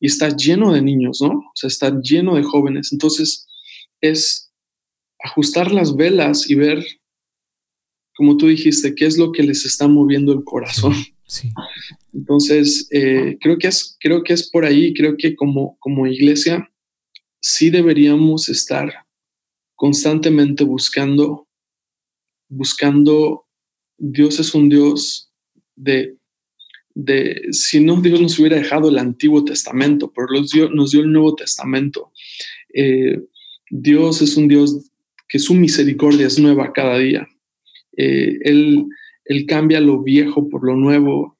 [0.00, 1.28] y está lleno de niños, ¿no?
[1.28, 2.92] O sea, está lleno de jóvenes.
[2.92, 3.46] Entonces,
[4.00, 4.52] es
[5.18, 6.84] ajustar las velas y ver,
[8.14, 10.94] como tú dijiste, qué es lo que les está moviendo el corazón.
[11.28, 11.50] Sí.
[12.12, 16.70] Entonces, eh, creo, que es, creo que es por ahí, creo que como, como iglesia
[17.40, 19.06] sí deberíamos estar
[19.74, 21.48] constantemente buscando,
[22.48, 23.46] buscando,
[23.98, 25.32] Dios es un Dios
[25.74, 26.16] de
[26.96, 31.02] de si no Dios nos hubiera dejado el Antiguo Testamento, pero nos dio, nos dio
[31.02, 32.10] el Nuevo Testamento.
[32.72, 33.20] Eh,
[33.68, 34.90] Dios es un Dios
[35.28, 37.28] que su misericordia es nueva cada día.
[37.98, 38.86] Eh, él,
[39.26, 41.36] él cambia lo viejo por lo nuevo.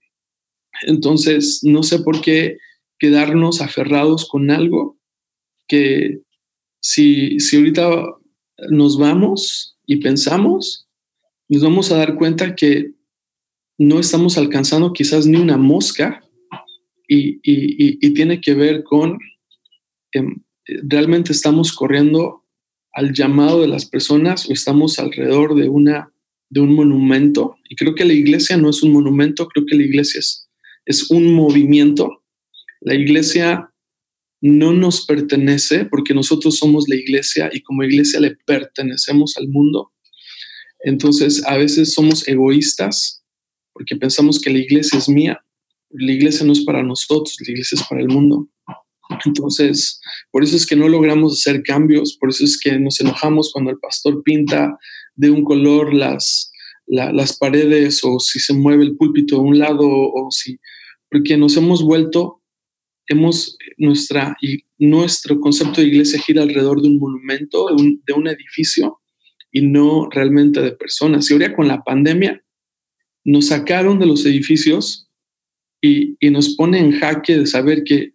[0.82, 2.58] Entonces, no sé por qué
[2.98, 4.98] quedarnos aferrados con algo
[5.68, 6.20] que
[6.80, 8.04] si, si ahorita
[8.68, 10.86] nos vamos y pensamos,
[11.48, 12.92] nos vamos a dar cuenta que
[13.78, 16.22] no estamos alcanzando quizás ni una mosca
[17.08, 17.40] y,
[18.14, 19.18] tiene que ver con,
[20.12, 20.42] em,
[20.88, 22.44] realmente estamos corriendo
[22.92, 26.12] al llamado de las personas o estamos alrededor de, una,
[26.48, 27.56] de un monumento.
[27.68, 30.48] Y creo que la iglesia no es un monumento, creo que la iglesia es,
[30.86, 32.24] es un movimiento.
[32.80, 33.70] La iglesia
[34.40, 39.92] no nos pertenece porque nosotros somos la iglesia y como iglesia le pertenecemos al mundo.
[40.80, 43.25] Entonces a veces somos egoístas
[43.76, 45.38] porque pensamos que la iglesia es mía.
[45.90, 48.48] La iglesia no es para nosotros, la iglesia es para el mundo.
[49.26, 50.00] Entonces,
[50.32, 53.70] por eso es que no logramos hacer cambios, por eso es que nos enojamos cuando
[53.70, 54.78] el pastor pinta
[55.14, 56.50] de un color las,
[56.86, 60.58] las paredes o si se mueve el púlpito de un lado o si,
[61.10, 62.42] porque nos hemos vuelto,
[63.08, 68.14] hemos, nuestra, y nuestro concepto de iglesia gira alrededor de un monumento, de un, de
[68.14, 69.00] un edificio
[69.52, 71.30] y no realmente de personas.
[71.30, 72.42] Y ahora con la pandemia,
[73.26, 75.10] nos sacaron de los edificios
[75.82, 78.14] y, nos pone en jaque de saber que,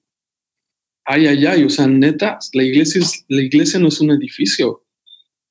[1.06, 4.86] ay, ay, ay, o sea, neta, la iglesia, la iglesia no es un edificio.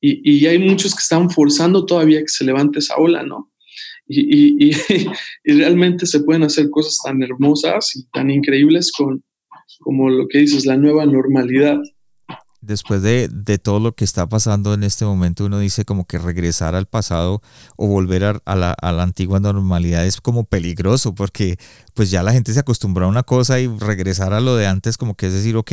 [0.00, 3.52] Y, hay muchos que están forzando todavía que se levante esa ola, ¿no?
[4.06, 4.70] Y,
[5.44, 9.22] y, realmente se pueden hacer cosas tan hermosas y tan increíbles con,
[9.80, 11.78] como lo que dices, la nueva normalidad.
[12.60, 13.28] Después de,
[13.62, 17.42] todo lo que está pasando en este momento, uno dice como que regresar al pasado
[17.76, 21.56] o volver a, la, antigua normalidad es como peligroso porque
[21.94, 24.96] pues ya la gente se acostumbró a una cosa y regresar a lo de antes
[24.96, 25.72] como que es decir, ok,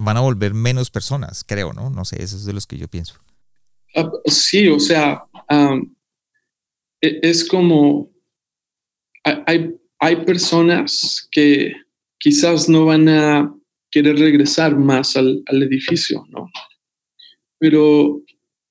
[0.00, 1.90] van a volver menos personas, creo, ¿no?
[1.90, 3.14] No sé, eso es de los que yo pienso.
[3.94, 5.24] Ah, sí, o sea,
[7.00, 8.10] e, es como,
[9.24, 11.72] hay, hay personas que
[12.18, 13.54] quizás no van a
[13.92, 16.50] querer regresar más al, edificio, ¿no?
[17.58, 18.22] Pero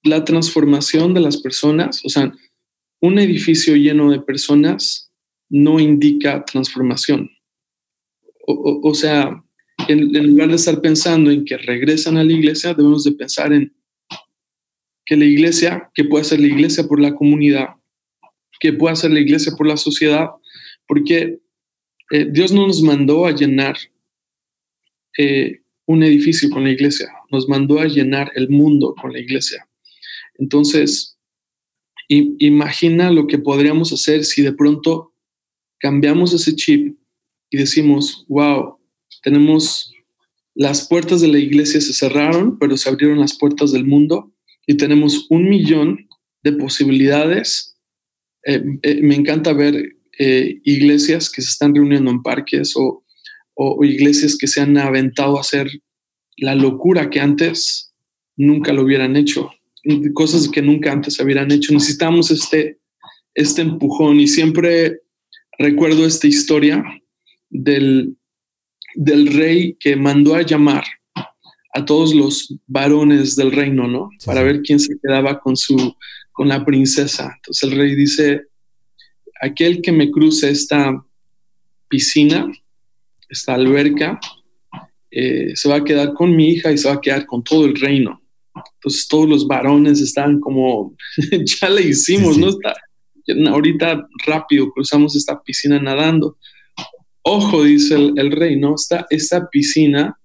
[0.04, 2.34] la transformación de las personas, o sea,
[3.00, 5.12] un edificio lleno de personas
[5.48, 7.30] no indica transformación.
[8.48, 9.44] O, sea,
[9.88, 13.74] en, lugar de estar pensando en que regresan a la iglesia, debemos de pensar en
[15.06, 17.76] que la iglesia, que puede ser la iglesia por la comunidad,
[18.60, 20.30] que pueda ser la iglesia por la sociedad,
[20.88, 21.40] porque
[22.12, 23.78] eh, Dios no nos mandó a llenar
[25.18, 29.68] eh, un edificio con la iglesia, nos mandó a llenar el mundo con la iglesia.
[30.38, 31.18] Entonces,
[32.08, 35.14] imagina lo que podríamos hacer si de pronto
[35.80, 36.98] cambiamos ese chip
[37.50, 38.78] y decimos, wow,
[39.24, 39.94] tenemos
[40.54, 44.34] las puertas de la iglesia se cerraron, pero se abrieron las puertas del mundo
[44.68, 46.10] y tenemos un millón
[46.44, 47.72] de posibilidades
[48.44, 49.98] eh, eh, me encanta ver
[50.64, 53.04] iglesias que se están reuniendo en parques o,
[53.82, 55.70] iglesias que se han aventado a hacer
[56.38, 57.94] la locura que antes
[58.36, 59.52] nunca lo hubieran hecho,
[60.14, 61.74] cosas que nunca antes hubieran hecho.
[61.74, 62.80] Necesitamos este,
[63.36, 65.02] este empujón y siempre
[65.58, 66.84] recuerdo esta historia
[67.50, 68.16] del,
[68.96, 70.84] del rey que mandó a llamar
[71.74, 74.10] a todos los varones del reino, ¿no?
[74.26, 75.96] Para ver quién se quedaba con su
[76.32, 77.34] con la princesa.
[77.36, 78.48] Entonces el rey dice,
[79.42, 81.06] aquel que me cruce esta
[81.88, 82.52] piscina,
[83.32, 84.20] esta alberca,
[85.10, 87.66] eh, se va a quedar con mi hija y se va a quedar con todo
[87.66, 88.22] el reino.
[88.76, 90.96] Entonces todos los varones están como,
[91.62, 92.50] ya le hicimos, ¿no?
[92.50, 92.76] Está,
[93.50, 96.38] ahorita rápido cruzamos esta piscina nadando.
[97.24, 98.76] Ojo, dice el, rey, ¿no?
[98.76, 100.18] Esta, esta piscina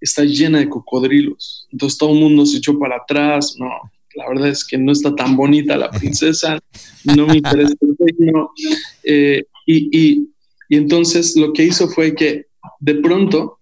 [0.00, 1.68] está llena de cocodrilos.
[1.70, 3.68] Entonces todo el mundo se echó para atrás, no,
[4.14, 6.58] la verdad es que no está tan bonita la princesa,
[7.04, 8.50] no me interesa el reino.
[9.04, 10.28] Eh, y,
[10.76, 12.46] entonces lo que hizo fue que
[12.80, 13.58] de pronto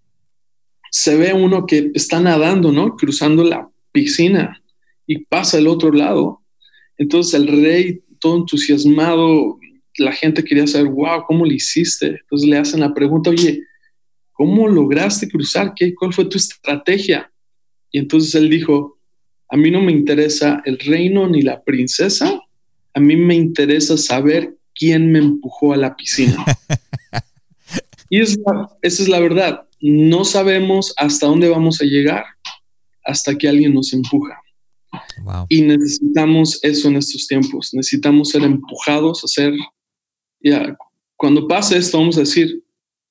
[0.90, 2.96] se ve uno que está nadando, ¿no?
[2.96, 4.62] Cruzando la piscina
[5.06, 6.42] y pasa al otro lado.
[6.98, 9.58] Entonces el rey, todo entusiasmado,
[9.98, 12.06] la gente quería saber, wow, ¿cómo lo hiciste?
[12.06, 13.62] Entonces le hacen la pregunta, oye,
[14.32, 15.72] ¿cómo lograste cruzar?
[15.74, 17.30] ¿Qué, ¿Cuál fue tu estrategia?
[17.90, 18.98] Y entonces él dijo,
[19.48, 22.40] a mí no me interesa el reino ni la princesa,
[22.94, 26.42] a mí me interesa saber quién me empujó a la piscina.
[28.08, 28.40] y esa
[28.80, 32.24] es la verdad, no sabemos hasta dónde vamos a llegar
[33.04, 34.40] hasta que alguien nos empuja.
[35.48, 39.52] Y necesitamos eso en estos tiempos, necesitamos ser empujados a ser,
[40.42, 40.76] ya,
[41.16, 42.64] cuando pase esto vamos a decir,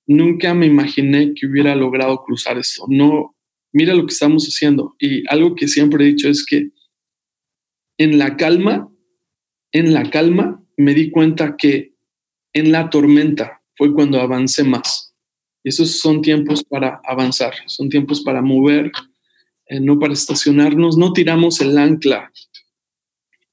[0.07, 3.35] nunca me imaginé que hubiera logrado cruzar esto, no,
[3.71, 4.95] mira lo que estamos haciendo.
[4.99, 6.71] Y algo que siempre he dicho es que
[7.97, 8.91] en la calma,
[9.71, 11.93] en la calma, me di cuenta que
[12.53, 15.13] en la tormenta fue cuando avancé más.
[15.63, 18.91] Y esos son tiempos para avanzar, son tiempos para mover,
[19.67, 20.97] eh, no para estacionarnos.
[20.97, 22.31] No tiramos el ancla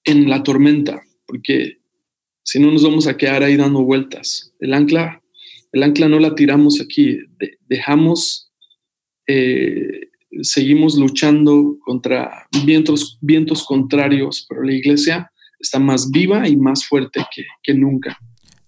[0.05, 1.81] en la tormenta, porque
[2.45, 4.53] si no nos vamos a quedar ahí dando vueltas.
[4.61, 5.21] El ancla,
[5.73, 7.19] el ancla no la tiramos aquí,
[7.69, 8.53] dejamos
[9.27, 10.11] eh,
[10.43, 17.25] seguimos luchando contra vientos, vientos contrarios, pero la iglesia está más viva y más fuerte
[17.35, 18.19] que, que nunca.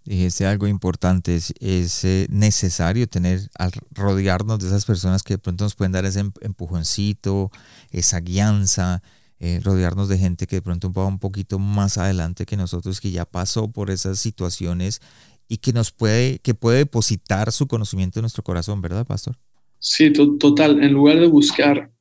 [0.05, 5.39] Dijiste algo importante, es, es eh, necesario tener, al rodearnos de esas personas que de
[5.39, 7.51] pronto nos pueden dar ese em, empujoncito,
[7.91, 9.03] esa guianza,
[9.39, 13.11] eh, rodearnos de gente que de pronto va un poquito más adelante que nosotros, que
[13.11, 15.01] ya pasó por esas situaciones
[15.47, 19.37] y que nos puede, que puede depositar su conocimiento en nuestro corazón, ¿verdad, pastor?
[19.79, 20.83] Sí, total.
[20.83, 21.93] En lugar de buscar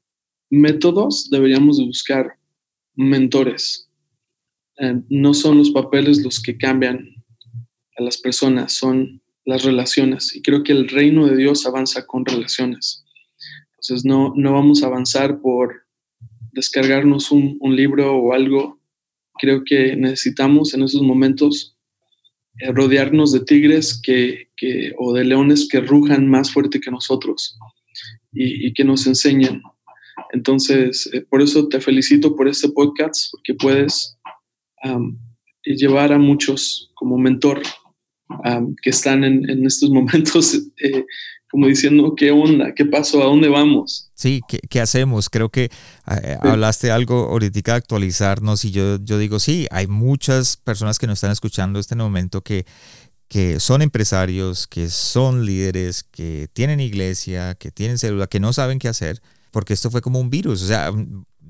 [0.50, 2.40] métodos, deberíamos de buscar
[2.96, 3.87] mentores.
[4.80, 7.08] Eh, no son los papeles los que cambian
[7.98, 10.36] a las personas, son las relaciones.
[10.36, 13.06] Y creo que el reino de Dios avanza con relaciones.
[13.72, 15.88] Entonces no, no vamos a avanzar por
[16.52, 18.80] descargarnos un, libro o algo.
[19.40, 21.78] Creo que necesitamos en esos momentos
[22.60, 24.50] eh, rodearnos de tigres que,
[24.98, 27.58] o de leones que rujan más fuerte que nosotros
[28.34, 29.62] y, que nos enseñen.
[30.34, 34.17] Entonces, eh, por eso te felicito por este podcast, porque puedes
[35.64, 37.62] llevar a muchos como mentor
[38.82, 40.54] que están en, estos momentos
[40.84, 41.06] eh,
[41.50, 42.74] como diciendo, ¿qué onda?
[42.76, 43.22] ¿Qué pasó?
[43.22, 44.12] ¿A dónde vamos?
[44.16, 45.30] Sí, ¿qué, hacemos?
[45.30, 45.70] Creo que
[46.12, 51.08] eh, hablaste algo ahorita de actualizarnos y yo, yo digo, sí, hay muchas personas que
[51.08, 52.66] nos están escuchando en este momento que,
[53.30, 58.78] que son empresarios, que son líderes, que tienen iglesia, que tienen célula, que no saben
[58.78, 59.22] qué hacer,
[59.52, 60.64] porque esto fue como un virus.
[60.64, 60.92] O sea,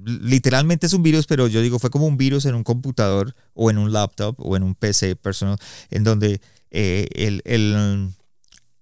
[0.07, 3.69] literalmente es un virus, pero yo digo, fue como un virus en un computador o
[3.69, 5.57] en un laptop o en un PC personal,
[5.89, 6.41] en donde
[6.71, 8.13] eh, el, el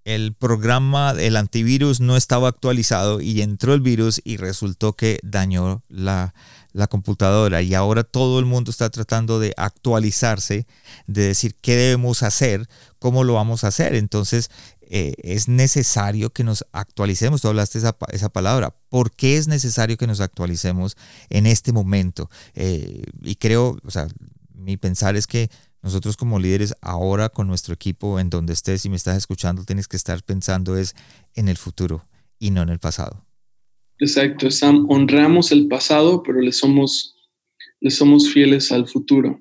[0.05, 5.84] el programa, el antivirus no estaba actualizado y entró el virus y resultó que dañó
[5.89, 6.36] la,
[6.88, 7.61] computadora.
[7.61, 10.67] Y ahora todo el mundo está tratando de actualizarse,
[11.07, 12.67] de decir qué debemos hacer,
[12.99, 13.95] cómo lo vamos a hacer.
[13.95, 14.49] Entonces
[14.82, 17.41] eh, es necesario que nos actualicemos.
[17.41, 18.76] Tú hablaste esa, esa palabra.
[18.89, 20.97] ¿Por qué es necesario que nos actualicemos
[21.30, 22.30] en este momento?
[22.53, 24.07] Eh, y creo, o sea,
[24.53, 25.49] mi pensar es que
[25.82, 29.88] nosotros como líderes ahora con nuestro equipo, en donde estés y me estás escuchando, tienes
[29.88, 30.95] que estar pensando es
[31.36, 32.03] en el futuro
[32.39, 33.24] y no en el pasado.
[34.00, 37.16] Exacto, Sam, honramos el pasado, pero le somos,
[37.80, 39.39] le somos fieles al futuro.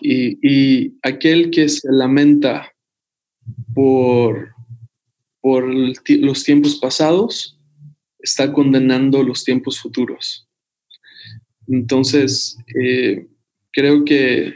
[0.00, 2.72] Y, aquel que se lamenta
[3.74, 4.54] por,
[5.42, 7.60] por los tiempos pasados
[8.18, 10.48] está condenando los tiempos futuros.
[11.68, 13.26] Entonces, eh,
[13.70, 14.54] creo que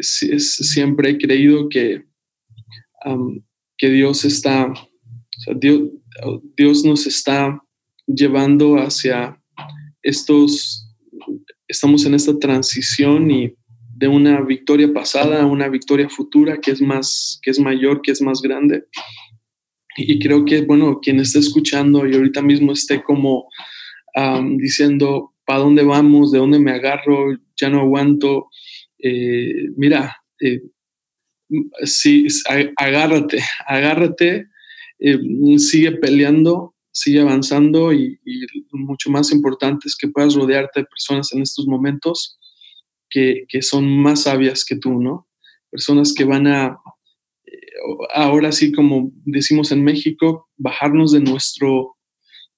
[0.00, 2.04] siempre he creído que,
[3.76, 4.72] que Dios está,
[5.56, 5.90] Dios,
[6.56, 7.60] Dios nos está
[8.14, 9.40] llevando hacia
[10.02, 10.88] estos,
[11.68, 13.54] estamos en esta transición y
[13.96, 18.12] de una victoria pasada a una victoria futura que es más, que es mayor, que
[18.12, 18.84] es más grande.
[19.96, 23.48] Y creo que, bueno, quien esté escuchando y ahorita mismo esté como
[24.56, 26.32] diciendo, ¿para dónde vamos?
[26.32, 27.36] ¿De dónde me agarro?
[27.60, 28.48] Ya no aguanto.
[28.98, 30.62] Eh, mira, eh,
[31.84, 32.26] sí,
[32.76, 34.46] agárrate, agárrate,
[34.98, 35.18] eh,
[35.58, 38.18] sigue peleando, sigue avanzando y,
[38.72, 42.38] mucho más importante es que puedas rodearte de personas en estos momentos
[43.08, 45.28] que, son más sabias que tú, ¿no?
[45.70, 46.78] Personas que van a,
[48.14, 51.96] ahora sí como decimos en México, bajarnos de nuestro,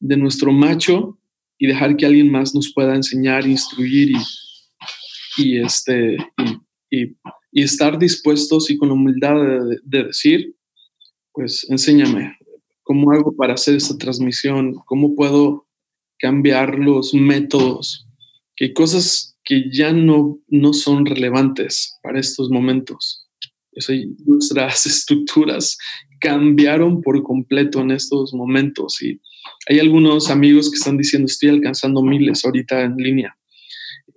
[0.00, 1.18] de nuestro macho
[1.58, 4.12] y dejar que alguien más nos pueda enseñar, instruir
[5.36, 6.16] y, este,
[6.90, 7.16] y,
[7.52, 9.34] estar dispuestos y con humildad
[9.84, 10.56] de, decir,
[11.32, 12.36] pues enséñame,
[12.92, 14.74] ¿cómo hago para hacer esta transmisión?
[14.84, 15.66] ¿Cómo puedo
[16.18, 18.06] cambiar los métodos?
[18.54, 23.26] Que cosas que ya no, no son relevantes para estos momentos.
[24.26, 25.78] nuestras estructuras
[26.20, 29.18] cambiaron por completo en estos momentos y
[29.70, 33.34] hay algunos amigos que están diciendo estoy alcanzando miles ahorita en línea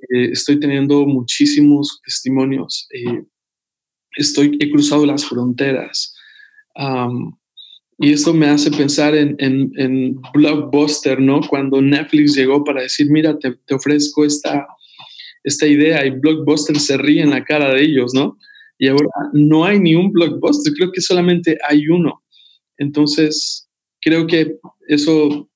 [0.10, 2.88] eh, estoy teniendo muchísimos testimonios.
[2.94, 3.24] Eh,
[4.18, 6.14] estoy, he cruzado las fronteras.
[7.98, 11.40] Y esto me hace pensar en, en, Blockbuster, ¿no?
[11.42, 14.68] Cuando Netflix llegó para decir, mira, te, te, ofrezco esta,
[15.44, 18.38] esta idea y Blockbuster se ríe en la cara de ellos, ¿no?
[18.78, 22.22] Y ahora no hay ni un Blockbuster, creo que solamente hay uno.
[22.78, 23.70] Entonces,
[24.02, 25.50] creo que eso,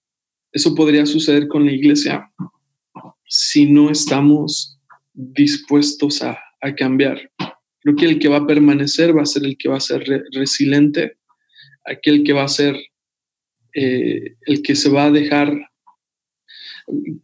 [0.54, 2.32] eso podría suceder con la iglesia
[3.28, 4.80] si no estamos
[5.14, 6.38] dispuestos a,
[6.78, 7.32] cambiar.
[7.80, 10.04] Creo que el que va a permanecer va a ser el que va a ser
[10.34, 11.18] resiliente,
[11.90, 12.76] aquel que va a ser
[13.74, 15.54] eh, el que se va a dejar.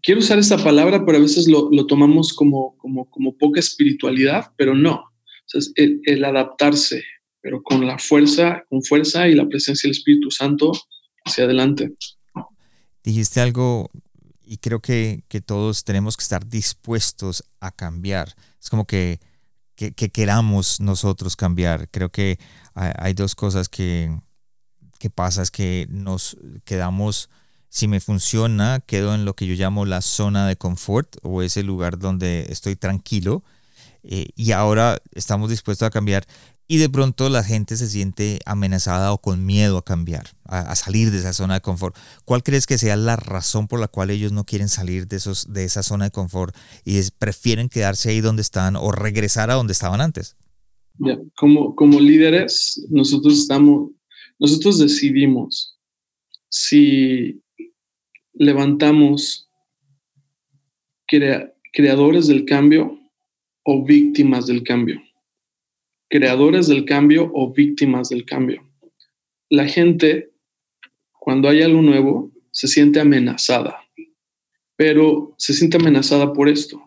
[0.01, 4.75] Quiero usar esta palabra, pero a veces lo, tomamos como, como, como, poca espiritualidad, pero
[4.75, 5.03] no.
[5.75, 7.03] el, el, adaptarse,
[7.41, 10.71] pero con la fuerza, con fuerza y la presencia del Espíritu Santo
[11.23, 11.95] hacia adelante.
[13.03, 13.89] Dijiste algo
[14.45, 18.35] y creo que, todos tenemos que estar dispuestos a cambiar.
[18.61, 19.19] Es como que,
[19.75, 21.89] que, queramos nosotros cambiar.
[21.89, 22.39] Creo que
[22.73, 24.15] hay, dos cosas que,
[24.99, 27.29] que pasa, es que nos quedamos,
[27.69, 31.63] si me funciona, quedo en lo que yo llamo la zona de confort o ese
[31.63, 33.43] lugar donde estoy tranquilo.
[34.03, 36.27] Eh, y ahora estamos dispuestos a cambiar
[36.67, 41.11] y de pronto la gente se siente amenazada o con miedo a cambiar, a, salir
[41.11, 41.95] de esa zona de confort.
[42.23, 45.53] ¿Cuál crees que sea la razón por la cual ellos no quieren salir de, esos,
[45.53, 49.73] de esa zona de confort y prefieren quedarse ahí donde están o regresar a donde
[49.73, 50.35] estaban antes?
[51.35, 53.91] como, como líderes, nosotros estamos,
[54.39, 55.77] nosotros decidimos
[56.49, 57.41] si
[58.33, 59.49] levantamos
[61.71, 62.99] creadores del cambio
[63.63, 65.01] o víctimas del cambio
[66.09, 68.65] creadores del cambio o víctimas del cambio.
[69.49, 70.31] La gente,
[71.11, 73.81] cuando hay algo nuevo, se siente amenazada,
[74.75, 76.81] pero se siente amenazada por esto.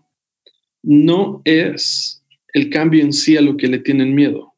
[0.83, 2.25] No es
[2.55, 4.55] el cambio en sí a lo que le tienen miedo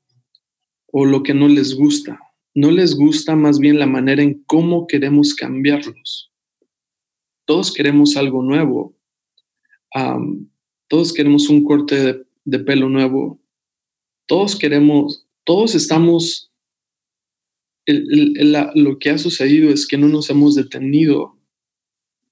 [0.93, 2.21] o lo que no les gusta.
[2.55, 6.33] No les gusta más bien la manera en cómo queremos cambiarlos.
[7.47, 8.97] Todos queremos algo nuevo.
[10.89, 13.41] todos queremos un corte de, pelo nuevo.
[14.27, 16.53] Todos queremos, todos estamos,
[17.87, 21.39] lo que ha sucedido es que no nos hemos detenido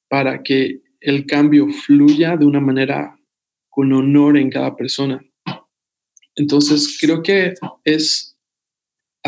[0.09, 3.19] para que el cambio fluya de una manera
[3.69, 5.25] con honor en cada persona.
[6.35, 7.55] Entonces, creo que
[7.85, 8.28] es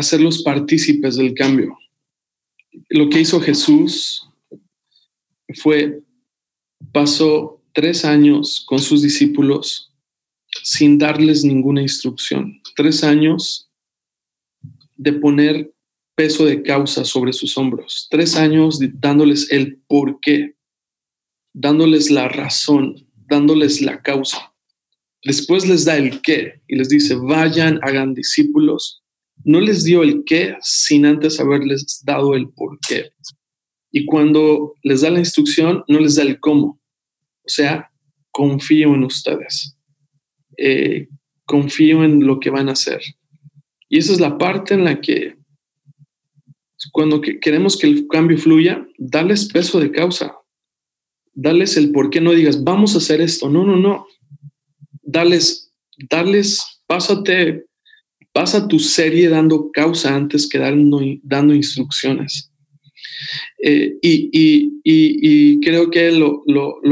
[0.01, 1.77] hacerlos partícipes del cambio.
[2.89, 4.27] Lo que hizo Jesús
[5.55, 6.01] fue,
[6.91, 9.91] pasó tres años con sus discípulos
[10.63, 12.61] sin darles ninguna instrucción.
[12.75, 13.69] Tres años
[14.97, 15.73] de poner
[16.15, 18.07] peso de causa sobre sus hombros.
[18.09, 20.55] Tres años dándoles el por qué,
[21.53, 24.53] dándoles la razón, dándoles la causa.
[25.23, 29.00] Después les da el qué y les dice, vayan, hagan discípulos.
[29.43, 33.11] No les dio el qué sin antes haberles dado el por qué.
[33.91, 36.79] Y cuando les da la instrucción, no les da el cómo.
[37.43, 37.91] O sea,
[38.31, 39.77] confío en ustedes.
[40.57, 41.07] Eh,
[41.45, 43.01] confío en lo que van a hacer.
[43.89, 45.37] Y esa es la parte en la que
[46.91, 50.35] cuando queremos que el cambio fluya, darles peso de causa.
[51.33, 53.49] Darles el por qué no digas, vamos a hacer esto.
[53.49, 54.07] No, no, no
[55.11, 55.73] darles,
[56.09, 57.65] darles, pásate,
[58.33, 62.51] pasa tu serie dando causa antes que dando, dando instrucciones.
[63.63, 66.43] Eh, y, creo que lo,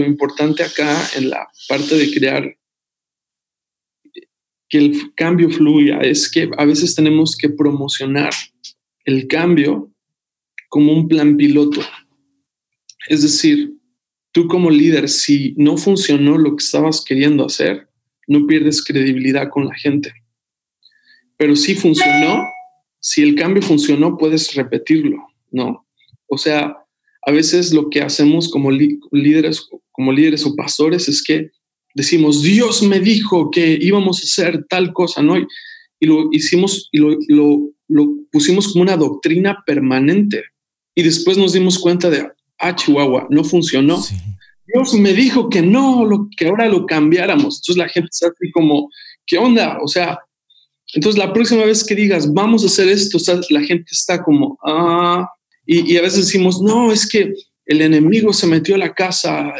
[0.05, 2.55] importante acá en la parte de crear
[4.69, 8.31] que el cambio fluya es que a veces tenemos que promocionar
[9.05, 9.91] el cambio
[10.69, 11.81] como un plan piloto.
[13.07, 13.73] Es decir,
[14.31, 17.87] tú como líder, si no funcionó lo que estabas queriendo hacer,
[18.27, 20.13] no pierdes credibilidad con la gente.
[21.39, 22.43] Pero si funcionó,
[22.99, 25.87] si el cambio funcionó, puedes repetirlo, ¿no?
[26.27, 26.75] O sea,
[27.25, 31.51] a veces lo que hacemos como líderes, como líderes o pastores es que
[31.95, 35.37] decimos, Dios me dijo que íbamos a hacer tal cosa, ¿no?
[35.37, 35.47] Y,
[36.01, 37.71] lo hicimos y lo,
[38.33, 40.43] pusimos como una doctrina permanente.
[40.93, 42.27] Y después nos dimos cuenta de,
[42.57, 44.03] ah, Chihuahua, no funcionó.
[44.67, 47.59] Dios me dijo que no, lo, que ahora lo cambiáramos.
[47.59, 48.89] Entonces la gente está así como,
[49.25, 49.77] ¿qué onda?
[49.81, 50.19] O sea,
[50.93, 53.17] entonces la próxima vez que digas, vamos a hacer esto,
[53.49, 55.27] la gente está como, ah,
[55.65, 57.31] y, a veces decimos, no, es que
[57.67, 59.53] el enemigo se metió a la casa,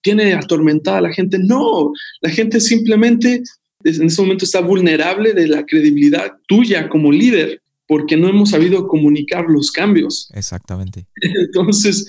[0.00, 1.38] tiene atormentada a la gente.
[1.40, 1.90] No,
[2.20, 3.42] la gente simplemente
[3.82, 8.86] en ese momento está vulnerable de la credibilidad tuya como líder porque no hemos sabido
[8.86, 10.30] comunicar los cambios.
[10.34, 11.06] Exactamente.
[11.20, 12.06] Entonces,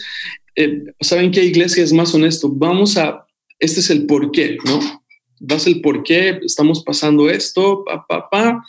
[0.55, 2.49] eh, ¿saben qué iglesia es más honesto?
[2.49, 3.25] Vamos a,
[3.59, 5.03] este es el por qué, ¿no?
[5.39, 8.63] Das el por qué, estamos pasando esto, pa, pa,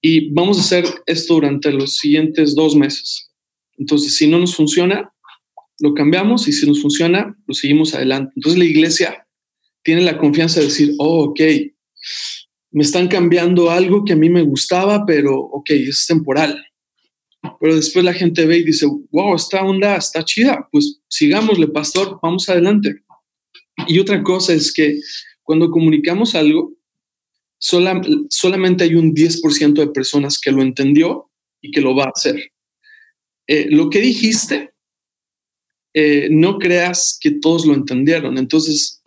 [0.00, 3.30] y vamos a hacer esto durante los siguientes dos meses.
[3.76, 5.12] Entonces, si no nos funciona,
[5.80, 8.32] lo cambiamos y si nos funciona, lo seguimos adelante.
[8.36, 9.26] Entonces, la iglesia
[9.82, 11.40] tiene la confianza de decir, oh, ok,
[12.70, 16.62] me están cambiando algo que a mí me gustaba, pero ok, es temporal
[17.60, 22.18] pero después la gente ve y dice, wow, esta onda está chida, pues sigámosle, pastor,
[22.22, 23.02] vamos adelante.
[23.86, 24.98] Y otra cosa es que
[25.46, 26.74] cuando comunicamos algo,
[27.58, 31.30] solamente hay un 10% de personas que lo entendió
[31.60, 32.52] y que lo va a hacer.
[33.46, 34.72] Eh, lo que dijiste,
[35.94, 38.38] eh, no creas que todos lo entendieron.
[38.38, 39.02] Entonces,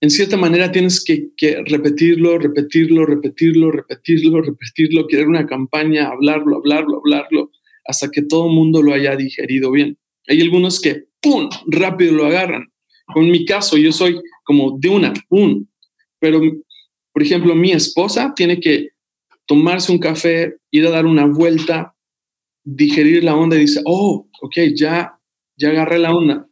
[0.00, 6.58] en cierta manera tienes que, que, repetirlo, repetirlo, repetirlo, repetirlo, repetirlo, querer una campaña, hablarlo,
[6.58, 7.50] hablarlo, hablarlo,
[7.84, 9.98] hasta que todo el mundo lo haya digerido bien.
[10.28, 12.72] Hay algunos que, ¡pum!, rápido lo agarran.
[13.12, 14.20] Con mi caso, yo soy
[14.50, 15.66] como de una, ¡pum!
[16.18, 16.40] Pero,
[17.12, 18.88] por ejemplo, mi esposa tiene que
[19.46, 21.94] tomarse un café, ir a dar una vuelta,
[22.64, 25.18] digerir la onda y dice, oh, ok, ya,
[25.56, 26.50] ya agarré la onda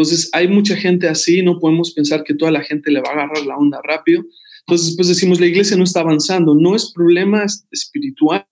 [0.00, 3.12] entonces, hay mucha gente así, no podemos pensar que toda la gente le va a
[3.12, 4.24] agarrar la onda rápido.
[4.60, 6.54] Entonces, después decimos, la iglesia no está avanzando.
[6.54, 8.46] No es problema espiritual,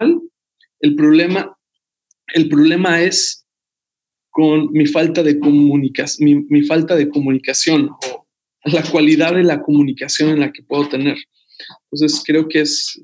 [0.80, 1.56] el problema,
[2.34, 3.46] el problema es
[4.28, 8.17] con mi falta de comunicación, mi falta de comunicación o
[8.72, 11.16] la cualidad de la comunicación en la que puedo tener.
[11.90, 13.00] Entonces creo que es,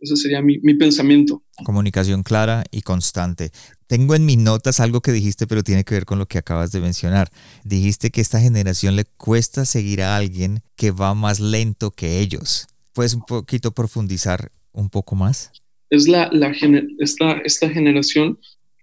[0.00, 1.42] ese sería mi, mi, pensamiento.
[1.64, 3.50] Comunicación clara y constante.
[3.86, 6.70] Tengo en mis notas algo que dijiste, pero tiene que ver con lo que acabas
[6.70, 7.30] de mencionar.
[7.64, 12.20] Dijiste que a esta generación le cuesta seguir a alguien que va más lento que
[12.20, 12.68] ellos.
[12.92, 15.50] ¿Puedes un poquito profundizar un poco más?
[15.90, 16.52] Es la, la
[16.98, 18.38] esta, esta generación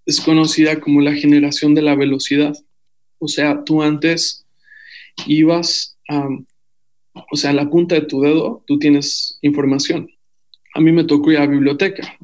[0.06, 2.54] es conocida como la generación de la velocidad.
[3.20, 4.46] O sea, tú antes
[5.26, 6.28] ibas a
[7.32, 10.10] o sea, en la punta de tu dedo tú tienes información.
[10.74, 12.18] A mí me tocó ir a la biblioteca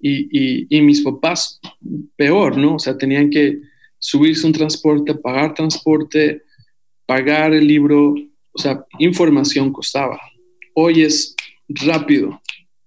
[0.00, 1.60] y, y, mis papás
[2.16, 2.76] peor, ¿no?
[2.76, 3.58] O sea, tenían que
[3.98, 6.42] subirse un transporte, pagar transporte,
[7.06, 8.14] pagar el libro,
[8.52, 10.20] o sea, información costaba.
[10.74, 11.34] Hoy es
[11.68, 12.40] rápido.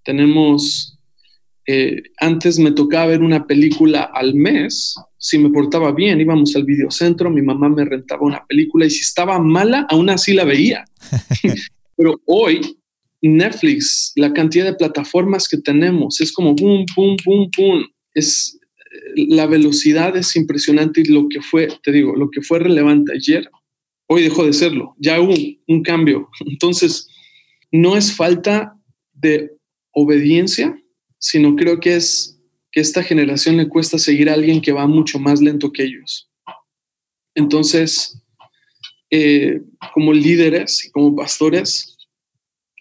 [0.03, 0.98] Tenemos,
[1.71, 6.63] eh, antes me tocaba ver una película al mes, si me portaba bien, íbamos al
[6.63, 10.83] videocentro, mi mamá me rentaba una película y si estaba mala, aún así la veía.
[11.95, 12.75] Pero hoy
[13.21, 17.85] Netflix, la cantidad de plataformas que tenemos, es como boom, boom, boom, boom.
[18.15, 18.59] Es,
[19.15, 23.47] la velocidad es impresionante y lo que fue, te digo, lo que fue relevante ayer,
[24.07, 24.95] hoy dejó de serlo.
[24.97, 25.35] Ya hubo
[25.67, 26.29] un cambio.
[26.47, 27.07] Entonces,
[27.71, 28.75] no es falta
[29.13, 29.51] de
[29.91, 30.75] obediencia,
[31.19, 32.39] sino creo que es
[32.71, 36.29] que esta generación le cuesta seguir a alguien que va mucho más lento que ellos.
[37.35, 38.21] Entonces,
[39.11, 39.61] eh,
[39.93, 41.97] como líderes y como pastores,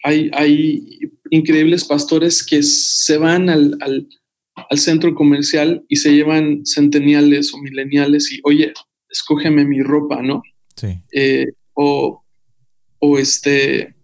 [0.03, 0.99] hay, hay,
[1.31, 8.31] increíbles pastores que se van al, al, centro comercial y se llevan centeniales o mileniales
[8.31, 8.73] y, oye,
[9.09, 10.41] escógeme mi ropa, ¿no?
[10.75, 10.99] Sí.
[11.11, 12.23] Eh, o,
[12.97, 13.95] o este,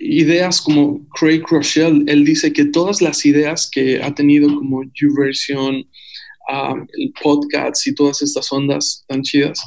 [0.00, 5.76] ideas como Craig Rochelle, él dice que todas las ideas que ha tenido como YouVersion,
[5.76, 9.60] um, el podcast y todas estas ondas tan chidas,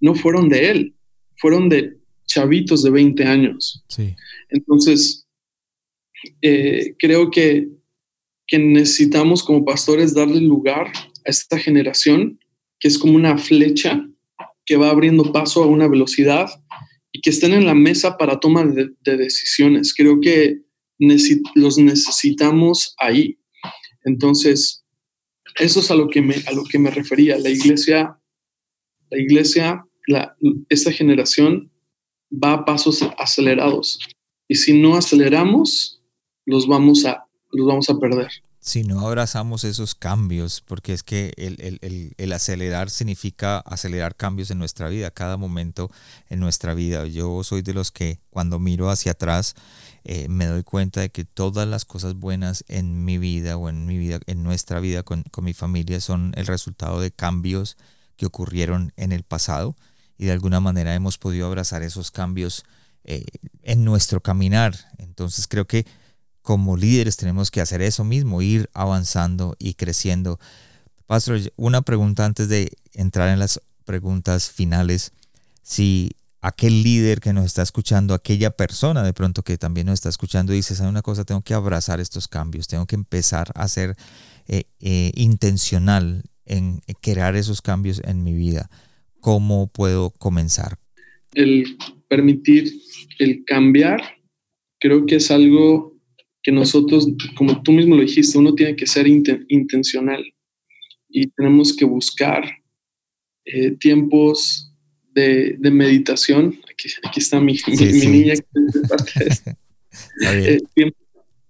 [0.00, 0.94] no fueron de él,
[1.36, 3.84] fueron de chavitos de 20 años.
[3.88, 4.14] Sí.
[4.50, 5.26] Entonces,
[6.40, 7.68] eh, creo que,
[8.46, 12.38] que necesitamos como pastores darle lugar a esta generación
[12.78, 14.06] que es como una flecha
[14.64, 16.48] que va abriendo paso a una velocidad
[17.12, 19.94] y que estén en la mesa para toma de, decisiones.
[19.94, 20.62] Creo que
[21.54, 23.38] los necesitamos ahí.
[24.04, 24.84] Entonces,
[25.58, 27.38] eso es a lo que me, a lo que me refería.
[27.38, 28.18] La iglesia,
[29.10, 30.36] la iglesia, la,
[30.68, 31.72] esta generación
[32.32, 33.98] va a pasos acelerados.
[34.48, 36.02] Y si no aceleramos,
[36.44, 38.30] los vamos a, los vamos a perder
[38.60, 44.88] si no abrazamos esos cambios, porque es que el, acelerar significa acelerar cambios en nuestra
[44.90, 45.90] vida, cada momento
[46.28, 47.06] en nuestra vida.
[47.06, 49.54] Yo soy de los que cuando miro hacia atrás
[50.04, 53.86] eh, me doy cuenta de que todas las cosas buenas en mi vida o en
[53.86, 57.78] mi vida, en nuestra vida con, mi familia son el resultado de cambios
[58.16, 59.74] que ocurrieron en el pasado
[60.18, 62.66] y de alguna manera hemos podido abrazar esos cambios
[63.04, 63.24] eh,
[63.62, 64.76] en nuestro caminar.
[64.98, 65.86] Entonces creo que
[66.50, 70.40] como líderes tenemos que hacer eso mismo, ir avanzando y creciendo.
[71.06, 75.12] Pastor, una pregunta antes de entrar en las preguntas finales.
[75.62, 80.08] Si aquel líder que nos está escuchando, aquella persona de pronto que también nos está
[80.08, 81.22] escuchando, dice, ¿sabe una cosa?
[81.22, 83.94] Tengo que abrazar estos cambios, tengo que empezar a ser
[84.48, 88.68] eh, eh, intencional en crear esos cambios en mi vida.
[89.20, 90.78] ¿Cómo puedo comenzar?
[91.32, 91.78] El
[92.08, 92.74] permitir
[93.20, 94.02] el cambiar,
[94.80, 95.99] creo que es algo
[96.42, 100.24] que nosotros, como tú mismo lo dijiste, uno tiene que ser intencional
[101.08, 102.44] y tenemos que buscar
[103.44, 104.72] eh, tiempos
[105.12, 106.58] de, meditación.
[106.70, 108.34] Aquí, aquí, está mi, niña.
[110.32, 110.58] eh,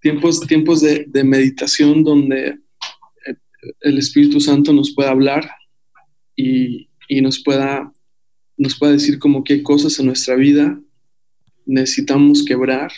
[0.01, 3.35] tiempos, tiempos de, de, meditación donde eh,
[3.83, 5.49] el Espíritu Santo nos pueda hablar
[6.35, 7.93] y, y nos, pueda,
[8.57, 10.81] nos pueda decir como qué cosas en nuestra vida
[11.67, 12.91] necesitamos quebrar,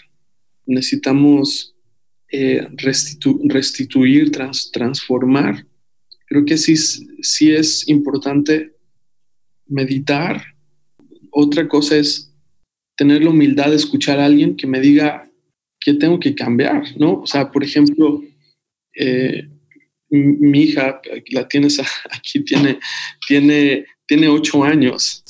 [0.67, 1.75] necesitamos
[2.35, 4.33] eh, restituir,
[4.73, 5.67] transformar.
[6.27, 8.73] Creo que sí, sí es importante
[9.67, 10.43] meditar.
[11.31, 12.33] Otra cosa es
[12.97, 15.31] tener la humildad de escuchar a alguien que me diga
[15.79, 17.21] que tengo que cambiar, ¿no?
[17.21, 18.23] O sea, por ejemplo,
[18.99, 19.49] eh,
[20.09, 21.03] mi hija,
[21.33, 21.81] la tienes
[22.11, 22.79] aquí, tiene,
[23.29, 25.23] tiene, tiene ocho años.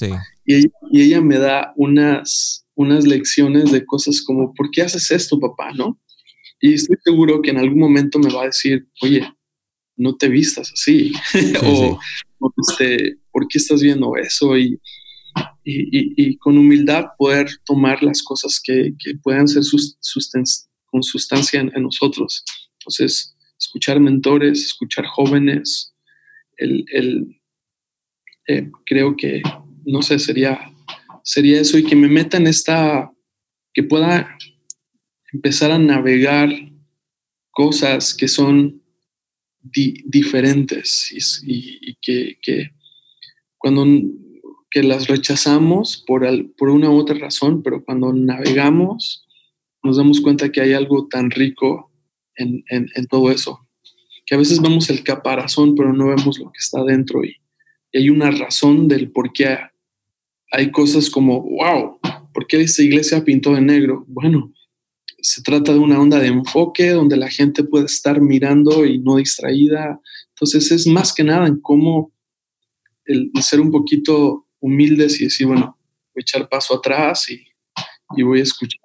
[0.44, 5.11] Y, ella, y, ella, me da unas, unas lecciones de cosas como, ¿por qué haces
[5.11, 5.72] esto, papá?
[5.72, 5.98] ¿No?
[6.64, 9.28] Y estoy seguro que en algún momento me va a decir, oye,
[9.96, 11.12] no te vistas así.
[11.66, 11.98] o,
[12.68, 14.56] este, ¿por qué estás viendo eso?
[14.56, 14.80] Y,
[15.64, 19.62] y, con humildad poder tomar las cosas que, que puedan ser
[20.86, 22.44] con sustancia en, nosotros.
[22.78, 25.94] Entonces, escuchar mentores, escuchar jóvenes,
[26.58, 27.40] el, el
[28.46, 29.42] eh, creo que,
[29.84, 30.60] no sé, sería,
[31.24, 33.10] sería eso y que me meta en esta,
[33.74, 34.36] que pueda
[35.33, 36.51] empezar a navegar
[37.51, 38.83] cosas que son
[39.62, 41.12] diferentes
[41.47, 42.70] y, que,
[43.59, 43.87] cuando
[44.70, 46.26] que las rechazamos por,
[46.57, 49.26] por una u otra razón, pero cuando navegamos
[49.85, 51.91] nos damos cuenta que hay algo tan rico
[52.37, 52.64] en,
[53.09, 53.68] todo eso,
[54.26, 57.37] que a veces vemos el caparazón, pero no vemos lo que está dentro y,
[57.93, 59.59] y hay una razón del por qué
[60.51, 61.99] hay cosas como, wow,
[62.33, 64.05] ¿por qué esta iglesia pintó de negro?
[64.09, 64.53] Bueno,
[65.22, 69.16] se trata de una onda de enfoque donde la gente puede estar mirando y no
[69.16, 70.00] distraída.
[70.30, 72.12] Entonces es más que nada en cómo
[73.04, 75.78] el, ser un poquito humildes y decir, bueno,
[76.14, 77.44] voy a echar paso atrás y,
[78.16, 78.80] y voy a escuchar.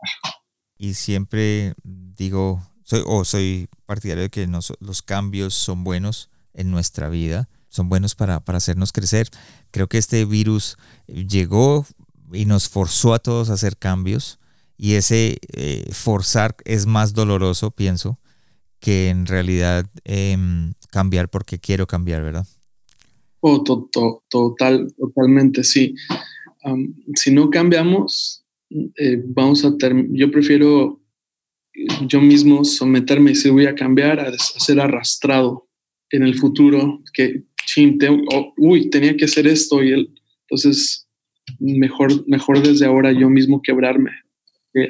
[0.77, 4.47] Y siempre digo, soy, o soy partidario de que
[4.79, 9.27] los cambios son buenos en nuestra vida, son buenos para, para hacernos crecer.
[9.71, 10.77] Creo que este virus
[11.07, 11.87] llegó
[12.31, 14.39] y nos forzó a todos a hacer cambios
[14.77, 18.19] y ese eh, forzar es más doloroso, pienso,
[18.79, 22.47] que en realidad em, cambiar porque quiero cambiar, ¿verdad?
[23.39, 25.95] Oh, total, totalmente, sí.
[27.15, 29.71] si no cambiamos, eh, vamos a
[30.11, 30.99] yo prefiero
[32.07, 35.69] yo mismo someterme y decir voy a cambiar a, ser arrastrado
[36.09, 37.43] en el futuro que
[38.33, 41.07] oh, uy tenía que hacer esto y él entonces
[41.59, 44.11] mejor mejor desde ahora yo mismo quebrarme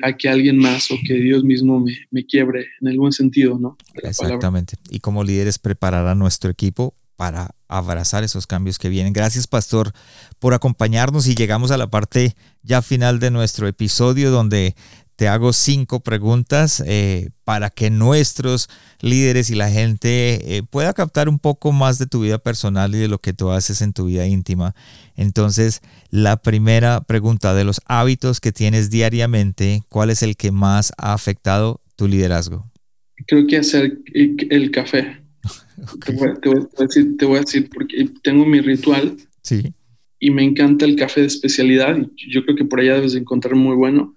[0.04, 3.78] a que alguien más o que Dios mismo me, me quiebre en buen sentido, ¿no?
[3.96, 4.76] Exactamente.
[4.90, 9.12] Y como líderes preparar a nuestro equipo para abrazar esos cambios que vienen.
[9.12, 9.92] Gracias, Pastor,
[10.40, 14.76] por acompañarnos y llegamos a la parte ya final de nuestro episodio donde
[15.18, 18.70] te hago cinco preguntas eh, para que nuestros
[19.02, 23.00] líderes y la gente eh, pueda captar un poco más de tu vida personal y
[23.00, 24.76] de lo que tú haces en tu vida íntima.
[25.16, 30.94] Entonces, la primera pregunta de los hábitos que tienes diariamente, ¿cuál es el que más
[31.00, 32.72] ha afectado tu liderazgo?
[33.26, 35.20] Creo que hacer el café.
[36.06, 39.18] Te, voy, a decir, te voy a decir porque tengo mi ritual.
[39.42, 39.74] Sí.
[40.20, 41.98] Y me encanta el café de especialidad.
[42.30, 44.17] Yo creo que por allá debes encontrar muy bueno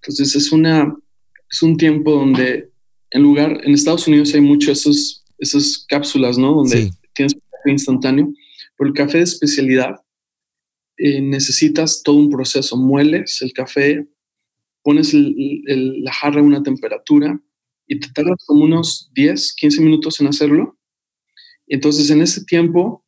[0.00, 0.96] entonces es, una,
[1.50, 2.70] es un tiempo donde
[3.10, 6.54] en lugar, en Estados Unidos hay mucho esos, esas cápsulas, ¿no?
[6.54, 8.32] Donde tienes un café instantáneo,
[8.76, 9.96] pero el café de especialidad
[10.98, 12.76] eh, necesitas todo un proceso.
[12.76, 14.06] Mueles el café,
[14.82, 17.40] pones la jarra a una temperatura
[17.86, 20.78] y te tardas como unos 10, 15 minutos en hacerlo.
[21.66, 23.04] Entonces en ese tiempo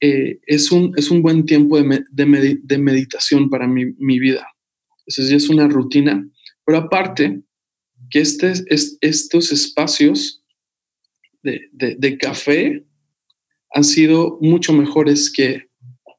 [0.00, 4.46] eh, es, un, es un buen tiempo de, de, meditación para mi, mi vida.
[5.18, 6.26] Eso ya es una rutina.
[6.64, 7.42] Pero aparte,
[8.10, 8.52] que este,
[9.00, 10.42] estos espacios
[11.42, 12.84] de, café
[13.74, 15.68] han sido mucho mejores que,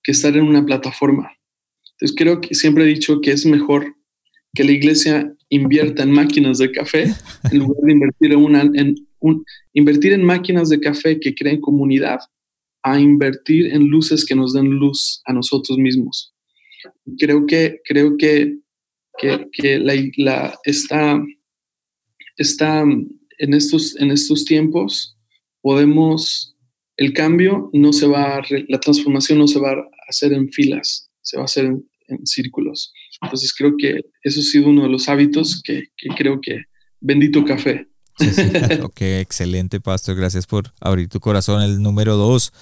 [0.06, 1.32] estar en una plataforma.
[1.94, 3.96] Entonces creo que siempre he dicho que es mejor
[4.54, 7.06] que la iglesia invierta en máquinas de café
[7.52, 11.62] en lugar de invertir en, una, en un, invertir en máquinas de café que creen
[11.62, 12.20] comunidad
[12.84, 16.36] a invertir en luces que nos den luz a nosotros mismos.
[17.18, 18.58] Creo que, creo que
[19.18, 21.24] que, la, la, está,
[22.38, 25.18] está en, estos, en estos tiempos,
[25.62, 26.56] podemos,
[26.98, 31.10] el cambio no se va a, la transformación no se va a hacer en filas,
[31.22, 31.86] se va a hacer en,
[32.26, 32.94] círculos.
[33.22, 35.86] Entonces creo que eso ha sido uno de los hábitos que,
[36.18, 36.64] creo que
[37.00, 37.88] bendito café.
[38.84, 40.16] ok, excelente, Pastor.
[40.16, 41.64] Gracias por abrir tu corazón.
[41.64, 42.54] El número dos,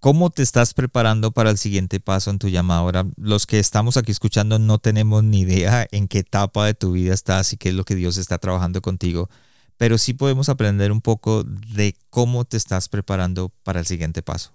[0.00, 2.80] ¿Cómo te estás preparando para el siguiente paso en tu llamada?
[2.80, 6.92] Ahora, los que estamos aquí escuchando no tenemos ni idea en qué etapa de tu
[6.92, 9.30] vida estás y qué es lo que Dios está trabajando contigo,
[9.78, 14.52] pero sí podemos aprender un poco de cómo te estás preparando para el siguiente paso.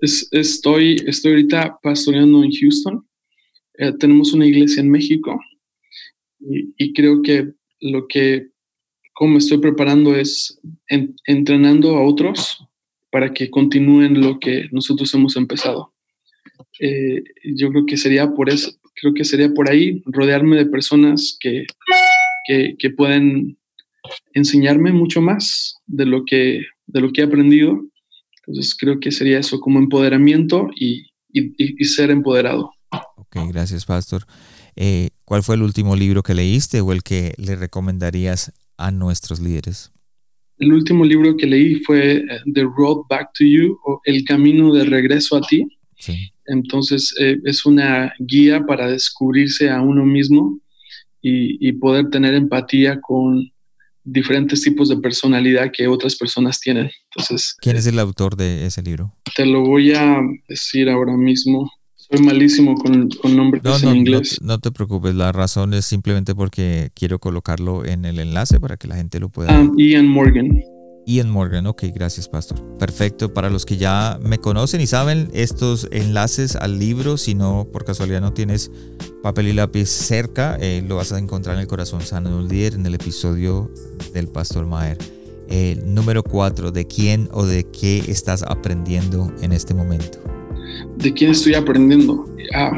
[0.00, 3.08] estoy, estoy ahorita pastoreando en Houston.
[3.78, 5.40] Eh, tenemos una iglesia en México
[6.38, 8.50] y, creo que lo que,
[9.14, 10.60] cómo estoy preparando es
[11.26, 12.63] entrenando a otros
[13.14, 15.94] para que continúen lo que nosotros hemos empezado.
[16.80, 21.36] Eh, yo creo que sería por eso, creo que sería por ahí rodearme de personas
[21.38, 21.64] que,
[22.76, 23.56] que, pueden
[24.32, 27.80] enseñarme mucho más de lo que, de lo que he aprendido.
[28.48, 32.72] Entonces creo que sería eso como empoderamiento y, y, ser empoderado.
[33.16, 34.24] Ok, gracias, Pastor.
[34.74, 39.38] Eh, ¿Cuál fue el último libro que leíste o el que le recomendarías a nuestros
[39.38, 39.92] líderes?
[40.58, 44.72] El último libro que leí fue eh, The Road Back to You o El Camino
[44.72, 45.66] de Regreso a ti.
[46.46, 50.60] Entonces eh, es una guía para descubrirse a uno mismo
[51.22, 53.50] y, poder tener empatía con
[54.04, 56.90] diferentes tipos de personalidad que otras personas tienen.
[57.10, 59.14] Entonces, ¿Quién es el autor de ese libro?
[59.34, 61.70] Te lo voy a decir ahora mismo.
[62.14, 64.38] Soy malísimo con, con nombres en inglés.
[64.40, 68.86] No, te preocupes, la razón es simplemente porque quiero colocarlo en el enlace para que
[68.86, 70.62] la gente lo pueda ah, Ian Morgan.
[71.06, 72.78] Ian Morgan, ok, gracias Pastor.
[72.78, 77.66] Perfecto, para los que ya me conocen y saben estos enlaces al libro, si no
[77.72, 78.70] por casualidad no tienes
[79.24, 82.48] papel y lápiz cerca, eh, lo vas a encontrar en el corazón sano de un
[82.48, 83.72] líder en el episodio
[84.12, 84.98] del Pastor Maher.
[85.48, 90.33] Eh, número 4, ¿de quién o de qué estás aprendiendo en este momento?
[90.98, 92.24] ¿De quién estoy aprendiendo?
[92.54, 92.72] Ah,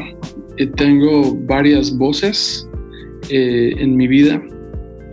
[0.57, 2.67] eh, tengo varias voces
[3.29, 4.41] eh, en mi vida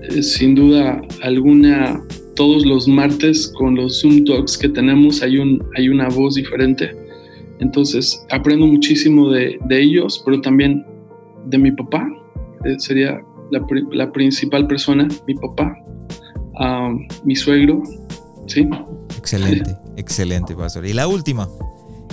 [0.08, 2.02] eh, sin duda alguna,
[2.34, 6.94] todos los martes con los Zoom Talks que tenemos hay, un, hay una voz diferente.
[7.60, 10.84] Entonces aprendo muchísimo de, ellos, pero también
[11.46, 12.06] de mi papá.
[12.78, 13.20] Sería
[13.50, 15.76] la, la, principal persona, mi papá,
[17.24, 17.82] mi suegro.
[18.46, 18.68] ¿sí?
[19.18, 20.86] Excelente, excelente, pastor.
[20.86, 21.48] Y la última,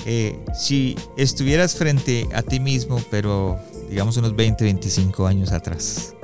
[0.06, 3.58] eh, si estuvieras frente a ti mismo, pero
[3.90, 6.16] digamos unos 20, 25 años atrás,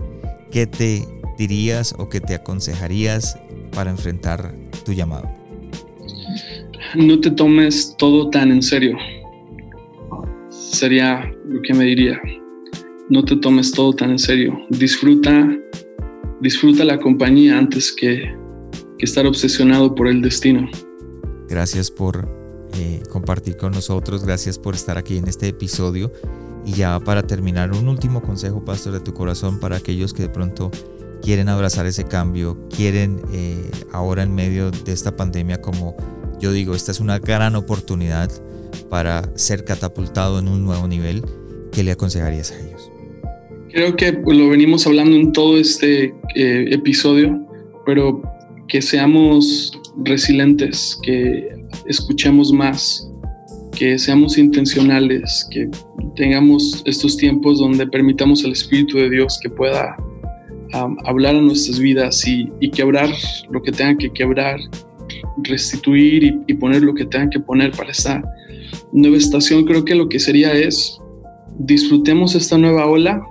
[0.51, 1.05] ¿qué te
[1.38, 3.38] dirías o qué te aconsejarías
[3.71, 4.53] para enfrentar
[4.84, 5.30] tu llamado?
[6.95, 8.97] No te tomes todo tan en serio.
[10.49, 12.19] Sería lo que me diría.
[13.09, 14.57] No te tomes todo tan en serio.
[14.69, 15.49] Disfruta,
[16.41, 18.34] disfruta la compañía antes que,
[18.97, 20.67] que estar obsesionado por el destino.
[21.47, 22.36] Gracias por
[22.74, 24.24] eh, compartir con nosotros.
[24.24, 26.11] Gracias por estar aquí en este episodio.
[26.65, 30.30] Y ya para terminar, un último consejo, pastor, de tu corazón para aquellos que de
[30.30, 30.70] pronto
[31.22, 35.95] quieren abrazar ese cambio, quieren eh, ahora en medio de esta pandemia, como
[36.39, 38.30] yo digo, esta es una gran oportunidad
[38.89, 41.24] para ser catapultado en un nuevo nivel.
[41.72, 42.91] ¿Qué le aconsejarías a ellos?
[43.72, 47.45] Creo que lo venimos hablando en todo este eh, episodio,
[47.86, 48.22] pero
[48.68, 49.72] que seamos
[50.03, 53.07] resilientes, que escuchemos más,
[53.78, 55.69] que seamos intencionales, que
[56.15, 59.95] tengamos estos tiempos donde permitamos al Espíritu de Dios que pueda
[61.05, 63.09] hablar a nuestras vidas y, quebrar
[63.49, 64.59] lo que tenga que quebrar,
[65.43, 68.21] restituir y, poner lo que tenga que poner para esta
[68.91, 69.65] nueva estación.
[69.65, 70.99] Creo que lo que sería es
[71.59, 73.23] disfrutemos esta nueva ola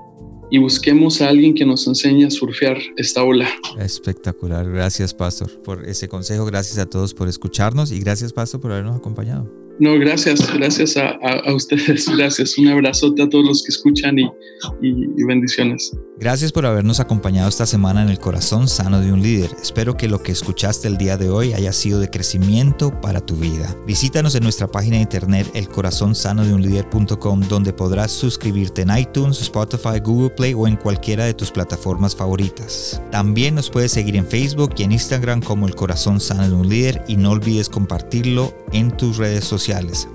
[0.50, 3.48] y busquemos a alguien que nos enseñe a surfear esta ola.
[3.78, 4.70] Espectacular.
[4.70, 6.44] Gracias, Pastor, por ese consejo.
[6.44, 9.65] Gracias a todos por escucharnos y gracias, Pastor, por habernos acompañado.
[9.78, 11.18] No, gracias, gracias a,
[11.54, 12.56] ustedes, gracias.
[12.56, 15.92] Un abrazote a todos los que escuchan y, bendiciones.
[16.18, 19.50] Gracias por habernos acompañado esta semana en el corazón sano de un líder.
[19.60, 23.36] Espero que lo que escuchaste el día de hoy haya sido de crecimiento para tu
[23.36, 23.76] vida.
[23.86, 30.54] Visítanos en nuestra página de internet elcorazonsanodeunlider.com donde podrás suscribirte en iTunes, Spotify, Google Play
[30.54, 33.02] o en cualquiera de tus plataformas favoritas.
[33.10, 36.66] También nos puedes seguir en Facebook y en Instagram como El Corazón Sano de un
[36.66, 39.44] Líder y no olvides compartirlo en tus redes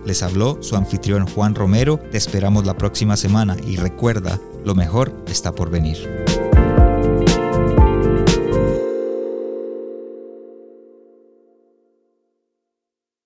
[0.05, 1.99] les habló su anfitrión Juan Romero.
[2.11, 6.50] Te esperamos la próxima semana y recuerda, lo mejor está por venir.